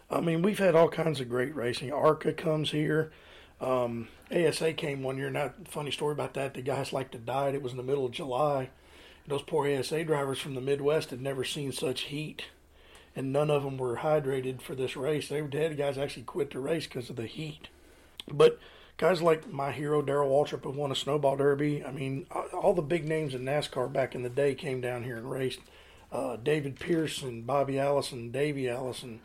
I 0.10 0.22
mean, 0.22 0.42
we've 0.42 0.60
had 0.60 0.76
all 0.76 0.90
kinds 0.90 1.20
of 1.20 1.30
great 1.30 1.56
racing. 1.56 1.92
ARCA 1.92 2.34
comes 2.34 2.72
here. 2.72 3.12
Um, 3.60 4.08
ASA 4.32 4.74
came 4.74 5.04
one 5.04 5.18
year. 5.18 5.30
Not 5.30 5.68
funny 5.68 5.92
story 5.92 6.14
about 6.14 6.34
that. 6.36 6.54
The 6.54 6.62
guys 6.62 6.94
like 6.94 7.12
to 7.12 7.18
died. 7.18 7.56
It 7.56 7.62
was 7.62 7.72
in 7.72 7.78
the 7.78 7.84
middle 7.84 8.06
of 8.06 8.12
July. 8.12 8.70
Those 9.28 9.42
poor 9.42 9.68
ASA 9.68 10.06
drivers 10.06 10.40
from 10.40 10.56
the 10.56 10.62
Midwest 10.62 11.10
had 11.10 11.22
never 11.22 11.44
seen 11.44 11.74
such 11.74 12.04
heat, 12.04 12.46
and 13.14 13.34
none 13.34 13.50
of 13.50 13.64
them 13.64 13.78
were 13.78 13.98
hydrated 13.98 14.62
for 14.62 14.74
this 14.74 14.96
race. 14.96 15.28
They 15.28 15.42
had 15.42 15.78
guys 15.78 15.98
actually 15.98 16.24
quit 16.24 16.52
the 16.52 16.60
race 16.60 16.86
because 16.86 17.10
of 17.10 17.18
the 17.18 17.26
heat. 17.26 17.68
But 18.32 18.60
guys 18.98 19.22
like 19.22 19.52
my 19.52 19.72
hero 19.72 20.02
Darrell 20.02 20.30
Waltrip 20.30 20.64
who 20.64 20.72
won 20.72 20.92
a 20.92 20.96
snowball 20.96 21.38
derby. 21.38 21.86
I 21.86 21.92
mean, 21.92 22.26
all 22.54 22.74
the 22.74 22.82
big 22.82 23.08
names 23.08 23.34
in 23.34 23.46
NASCAR 23.46 23.92
back 23.92 24.16
in 24.16 24.24
the 24.24 24.30
day 24.30 24.56
came 24.56 24.82
down 24.82 25.04
here 25.04 25.18
and 25.18 25.30
raced. 25.30 25.60
Uh, 26.12 26.38
David 26.38 26.80
Pearson, 26.80 27.44
Bobby 27.44 27.78
Allison, 27.78 28.32
Davey 28.32 28.70
Allison, 28.70 29.20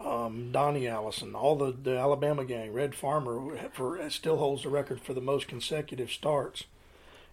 um, 0.00 0.50
Donnie 0.52 0.88
Allison, 0.88 1.34
all 1.34 1.56
the, 1.56 1.72
the 1.72 1.96
Alabama 1.96 2.44
gang, 2.44 2.72
Red 2.72 2.94
Farmer 2.94 3.70
for 3.72 4.08
still 4.10 4.36
holds 4.36 4.64
the 4.64 4.68
record 4.68 5.00
for 5.00 5.14
the 5.14 5.20
most 5.20 5.48
consecutive 5.48 6.10
starts 6.10 6.64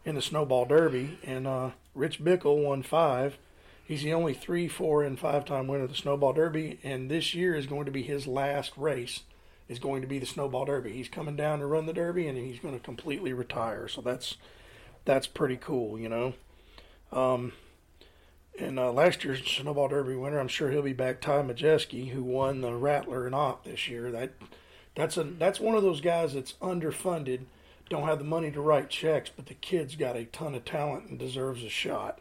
in 0.06 0.16
the 0.16 0.22
Snowball 0.22 0.66
Derby, 0.66 1.18
and 1.24 1.48
uh, 1.48 1.72
Rich 1.96 2.24
Bickle 2.24 2.64
won 2.64 2.84
five. 2.84 3.38
He's 3.84 4.04
the 4.04 4.14
only 4.14 4.34
three, 4.34 4.68
four, 4.68 5.04
and 5.04 5.20
five 5.20 5.44
time 5.44 5.68
winner 5.68 5.84
of 5.84 5.90
the 5.90 5.98
Snowball 5.98 6.34
Derby, 6.34 6.80
and 6.84 7.10
this 7.10 7.34
year 7.34 7.56
is 7.56 7.68
going 7.68 7.86
to 7.86 7.92
be 7.92 8.04
his 8.04 8.28
last 8.28 8.72
race. 8.78 9.22
Is 9.70 9.80
going 9.80 10.02
to 10.02 10.08
be 10.08 10.20
the 10.20 10.26
Snowball 10.26 10.66
Derby. 10.66 10.92
He's 10.92 11.08
coming 11.08 11.36
down 11.36 11.60
to 11.60 11.66
run 11.66 11.86
the 11.86 11.94
Derby, 11.94 12.28
and 12.28 12.38
he's 12.38 12.60
going 12.60 12.74
to 12.74 12.84
completely 12.84 13.32
retire. 13.34 13.88
So 13.88 14.02
that's 14.02 14.36
that's 15.06 15.28
pretty 15.28 15.58
cool, 15.58 15.98
you 16.00 16.10
know. 16.10 16.34
Um, 17.12 17.54
and 18.60 18.78
uh, 18.78 18.92
last 18.92 19.24
year's 19.24 19.44
Snowball 19.44 19.88
Derby 19.88 20.16
winner, 20.16 20.40
I'm 20.40 20.48
sure 20.48 20.70
he'll 20.70 20.82
be 20.82 20.94
back. 20.94 21.22
Ty 21.22 21.44
Majeski, 21.44 22.10
who 22.10 22.24
won 22.24 22.62
the 22.62 22.76
Rattler 22.76 23.26
and 23.26 23.34
Op 23.34 23.64
this 23.64 23.88
year. 23.88 24.12
That 24.12 24.34
that's 24.96 25.18
a 25.18 25.24
that's 25.24 25.60
one 25.60 25.76
of 25.76 25.84
those 25.84 26.02
guys 26.02 26.34
that's 26.34 26.54
underfunded, 26.54 27.42
don't 27.90 28.08
have 28.08 28.20
the 28.20 28.26
money 28.26 28.52
to 28.52 28.62
write 28.62 28.90
checks, 28.90 29.32
but 29.36 29.48
the 29.48 29.54
kid's 29.54 29.96
got 29.96 30.16
a 30.16 30.26
ton 30.26 30.56
of 30.56 30.66
talent 30.66 31.10
and 31.10 31.18
deserves 31.18 31.64
a 31.64 31.70
shot. 31.70 32.20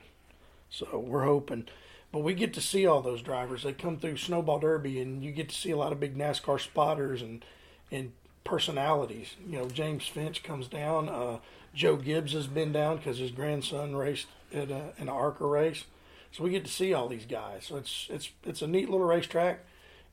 So 0.70 0.98
we're 0.98 1.24
hoping. 1.24 1.66
But 2.12 2.20
we 2.20 2.34
get 2.34 2.52
to 2.54 2.60
see 2.60 2.86
all 2.86 3.00
those 3.00 3.22
drivers. 3.22 3.62
They 3.62 3.72
come 3.72 3.98
through 3.98 4.18
Snowball 4.18 4.58
Derby, 4.58 5.00
and 5.00 5.24
you 5.24 5.32
get 5.32 5.48
to 5.48 5.54
see 5.54 5.70
a 5.70 5.76
lot 5.78 5.92
of 5.92 6.00
big 6.00 6.16
NASCAR 6.16 6.60
spotters 6.60 7.22
and 7.22 7.44
and 7.90 8.12
personalities. 8.44 9.36
You 9.46 9.58
know, 9.58 9.68
James 9.68 10.06
Finch 10.06 10.42
comes 10.42 10.68
down. 10.68 11.08
Uh, 11.08 11.38
Joe 11.74 11.96
Gibbs 11.96 12.32
has 12.32 12.46
been 12.46 12.72
down 12.72 12.98
because 12.98 13.18
his 13.18 13.30
grandson 13.30 13.96
raced 13.96 14.26
at 14.52 14.70
a, 14.70 14.92
an 14.98 15.08
ARCA 15.08 15.46
race. 15.46 15.84
So 16.32 16.44
we 16.44 16.50
get 16.50 16.64
to 16.64 16.70
see 16.70 16.92
all 16.92 17.08
these 17.08 17.26
guys. 17.26 17.66
So 17.66 17.76
it's 17.76 18.08
it's 18.10 18.30
it's 18.44 18.62
a 18.62 18.66
neat 18.66 18.90
little 18.90 19.06
racetrack. 19.06 19.64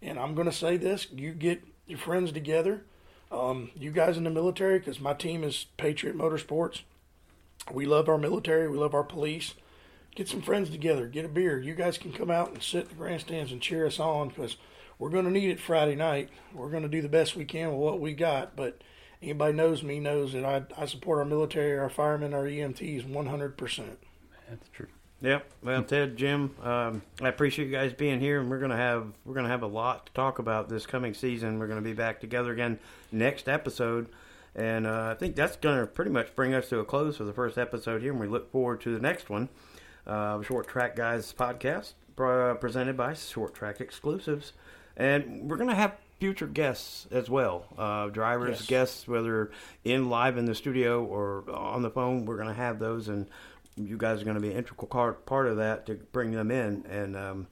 And 0.02 0.18
I'm 0.18 0.36
going 0.36 0.50
to 0.50 0.54
say 0.54 0.78
this: 0.78 1.08
you 1.12 1.34
get 1.34 1.62
your 1.88 2.00
friends 2.00 2.32
together. 2.32 2.84
Um, 3.32 3.72
you 3.76 3.92
guys 3.92 4.18
in 4.18 4.24
the 4.24 4.30
military, 4.30 4.80
because 4.80 5.00
my 5.00 5.14
team 5.14 5.44
is 5.44 5.66
Patriot 5.78 6.18
Motorsports. 6.18 6.82
We 7.72 7.86
love 7.86 8.10
our 8.10 8.18
military. 8.18 8.68
We 8.68 8.78
love 8.78 8.96
our 8.96 9.04
police. 9.04 9.54
Get 10.16 10.28
some 10.28 10.42
friends 10.42 10.70
together. 10.70 11.08
Get 11.08 11.26
a 11.26 11.30
beer. 11.30 11.60
You 11.60 11.76
guys 11.76 11.98
can 11.98 12.12
come 12.12 12.32
out 12.32 12.52
and 12.52 12.62
sit 12.62 12.84
in 12.84 12.90
the 12.90 12.96
grandstands 12.96 13.52
and 13.52 13.62
cheer 13.62 13.86
us 13.86 14.00
on 14.00 14.30
because 14.30 14.58
we're 14.98 15.10
going 15.10 15.26
to 15.26 15.32
need 15.32 15.50
it 15.50 15.60
Friday 15.60 15.96
night. 15.96 16.30
We're 16.54 16.70
going 16.70 16.84
to 16.84 16.90
do 16.90 17.02
the 17.02 17.10
best 17.10 17.36
we 17.36 17.46
can 17.46 17.72
with 17.72 17.80
what 17.80 18.00
we 18.00 18.14
got. 18.14 18.56
But 18.56 18.82
anybody 19.22 19.54
knows 19.54 19.82
me 19.82 20.00
knows 20.00 20.34
that 20.34 20.44
I, 20.44 20.64
I 20.78 20.86
support 20.86 21.20
our 21.20 21.26
military, 21.26 21.78
our 21.78 21.90
firemen, 21.90 22.34
our 22.34 22.44
EMTs 22.44 23.06
100%. 23.06 23.86
That's 24.50 24.70
true. 24.70 24.88
Yep. 25.22 25.52
Well, 25.64 25.84
Ted, 25.84 26.16
Jim, 26.16 26.56
um, 26.64 27.02
I 27.22 27.28
appreciate 27.28 27.66
you 27.66 27.72
guys 27.72 27.92
being 27.92 28.22
here, 28.22 28.40
and 28.40 28.50
we're 28.50 28.60
gonna 28.60 28.78
have 28.78 29.12
we're 29.26 29.34
gonna 29.34 29.50
have 29.50 29.64
a 29.64 29.68
lot 29.68 30.06
to 30.06 30.14
talk 30.14 30.40
about 30.40 30.70
this 30.70 30.86
coming 30.86 31.14
season. 31.14 31.60
We're 31.60 31.68
gonna 31.68 31.82
be 31.82 31.92
back 31.92 32.22
together 32.22 32.54
again 32.54 32.80
next 33.12 33.50
episode, 33.50 34.08
and 34.56 34.88
uh, 34.88 35.10
I 35.12 35.16
think 35.16 35.36
that's 35.36 35.58
gonna 35.58 35.86
pretty 35.88 36.12
much 36.12 36.34
bring 36.36 36.54
us 36.54 36.70
to 36.70 36.80
a 36.80 36.86
close 36.86 37.18
for 37.18 37.26
the 37.26 37.34
first 37.34 37.58
episode 37.58 38.02
here, 38.02 38.12
and 38.12 38.22
we 38.22 38.28
look 38.28 38.50
forward 38.50 38.80
to 38.82 38.94
the 38.94 39.02
next 39.02 39.30
one. 39.30 39.50
Uh, 40.10 40.42
Short 40.42 40.68
Track 40.68 40.96
Guys 40.96 41.32
podcast 41.38 41.94
uh, 42.18 42.56
presented 42.56 42.98
by 42.98 43.14
Short 43.14 43.54
Track 43.54 43.80
Exclusives, 43.80 44.54
and 44.98 45.48
we're 45.50 45.58
gonna 45.58 45.76
have 45.76 45.96
future 46.20 46.48
guests 46.48 47.08
as 47.12 47.30
well, 47.30 47.66
uh, 47.78 48.08
drivers, 48.08 48.60
Yes. 48.62 48.68
guests, 48.68 49.08
whether 49.08 49.52
in 49.86 50.10
live 50.10 50.38
in 50.38 50.46
the 50.46 50.56
studio 50.56 51.04
or 51.06 51.44
on 51.50 51.82
the 51.84 51.90
phone. 51.92 52.26
We're 52.26 52.38
gonna 52.38 52.54
have 52.56 52.80
those, 52.80 53.08
and 53.08 53.28
you 53.78 53.98
guys 53.98 54.22
are 54.22 54.26
going 54.26 54.36
to 54.36 54.42
be 54.42 54.52
an 54.52 54.58
integral 54.58 54.88
part, 54.88 55.26
part 55.26 55.48
of 55.48 55.56
that 55.58 55.86
to 55.86 55.94
bring 56.12 56.32
them 56.32 56.52
in. 56.52 56.86
And 56.90 57.16
um, 57.16 57.48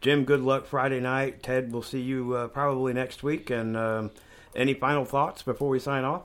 Jim, 0.00 0.24
good 0.24 0.40
luck 0.40 0.66
Friday 0.66 1.00
night. 1.00 1.42
Ted, 1.42 1.72
we'll 1.72 1.82
see 1.82 2.00
you 2.00 2.34
uh, 2.34 2.46
probably 2.46 2.92
next 2.92 3.24
week. 3.24 3.50
And 3.50 3.76
um, 3.76 4.12
any 4.54 4.74
final 4.74 5.04
thoughts 5.04 5.42
before 5.42 5.68
we 5.68 5.80
sign 5.80 6.04
off? 6.04 6.22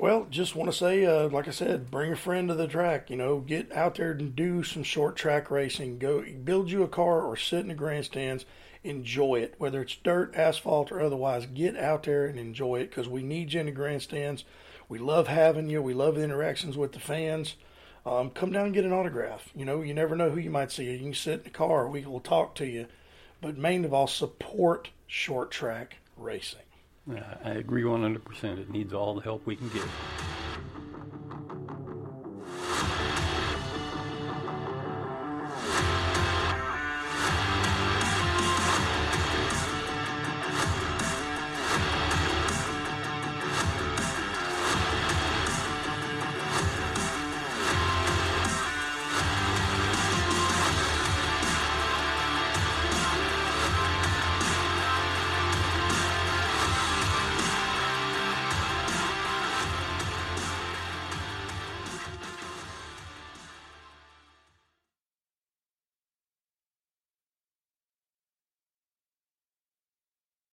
Well, 0.00 0.26
just 0.30 0.56
want 0.56 0.70
to 0.70 0.76
say, 0.76 1.04
uh, 1.04 1.28
like 1.28 1.46
I 1.46 1.50
said, 1.50 1.90
bring 1.90 2.10
a 2.10 2.16
friend 2.16 2.48
to 2.48 2.54
the 2.54 2.66
track. 2.66 3.10
You 3.10 3.16
know, 3.16 3.40
get 3.40 3.70
out 3.70 3.96
there 3.96 4.12
and 4.12 4.34
do 4.34 4.62
some 4.62 4.82
short 4.82 5.14
track 5.14 5.50
racing. 5.50 5.98
Go 5.98 6.24
build 6.42 6.70
you 6.70 6.82
a 6.82 6.88
car 6.88 7.20
or 7.20 7.36
sit 7.36 7.60
in 7.60 7.68
the 7.68 7.74
grandstands. 7.74 8.46
Enjoy 8.82 9.40
it, 9.40 9.56
whether 9.58 9.82
it's 9.82 9.96
dirt, 9.96 10.34
asphalt, 10.34 10.90
or 10.90 11.02
otherwise. 11.02 11.44
Get 11.44 11.76
out 11.76 12.04
there 12.04 12.24
and 12.24 12.38
enjoy 12.38 12.76
it 12.76 12.88
because 12.88 13.10
we 13.10 13.22
need 13.22 13.52
you 13.52 13.60
in 13.60 13.66
the 13.66 13.72
grandstands. 13.72 14.44
We 14.88 14.98
love 14.98 15.28
having 15.28 15.68
you. 15.68 15.82
We 15.82 15.92
love 15.92 16.14
the 16.14 16.24
interactions 16.24 16.78
with 16.78 16.92
the 16.92 16.98
fans. 16.98 17.56
Um, 18.06 18.30
come 18.30 18.52
down 18.52 18.64
and 18.64 18.74
get 18.74 18.86
an 18.86 18.94
autograph. 18.94 19.50
You 19.54 19.66
know, 19.66 19.82
you 19.82 19.92
never 19.92 20.16
know 20.16 20.30
who 20.30 20.40
you 20.40 20.48
might 20.48 20.72
see. 20.72 20.90
You 20.90 20.98
can 20.98 21.12
sit 21.12 21.40
in 21.40 21.44
the 21.44 21.50
car. 21.50 21.86
We 21.86 22.06
will 22.06 22.20
talk 22.20 22.54
to 22.54 22.66
you. 22.66 22.86
But 23.42 23.58
main 23.58 23.84
of 23.84 23.92
all, 23.92 24.06
support 24.06 24.88
short 25.06 25.50
track 25.50 25.98
racing. 26.16 26.69
I 27.44 27.50
agree 27.50 27.82
100%. 27.82 28.58
It 28.58 28.70
needs 28.70 28.92
all 28.92 29.14
the 29.14 29.22
help 29.22 29.46
we 29.46 29.56
can 29.56 29.68
get. 29.70 29.84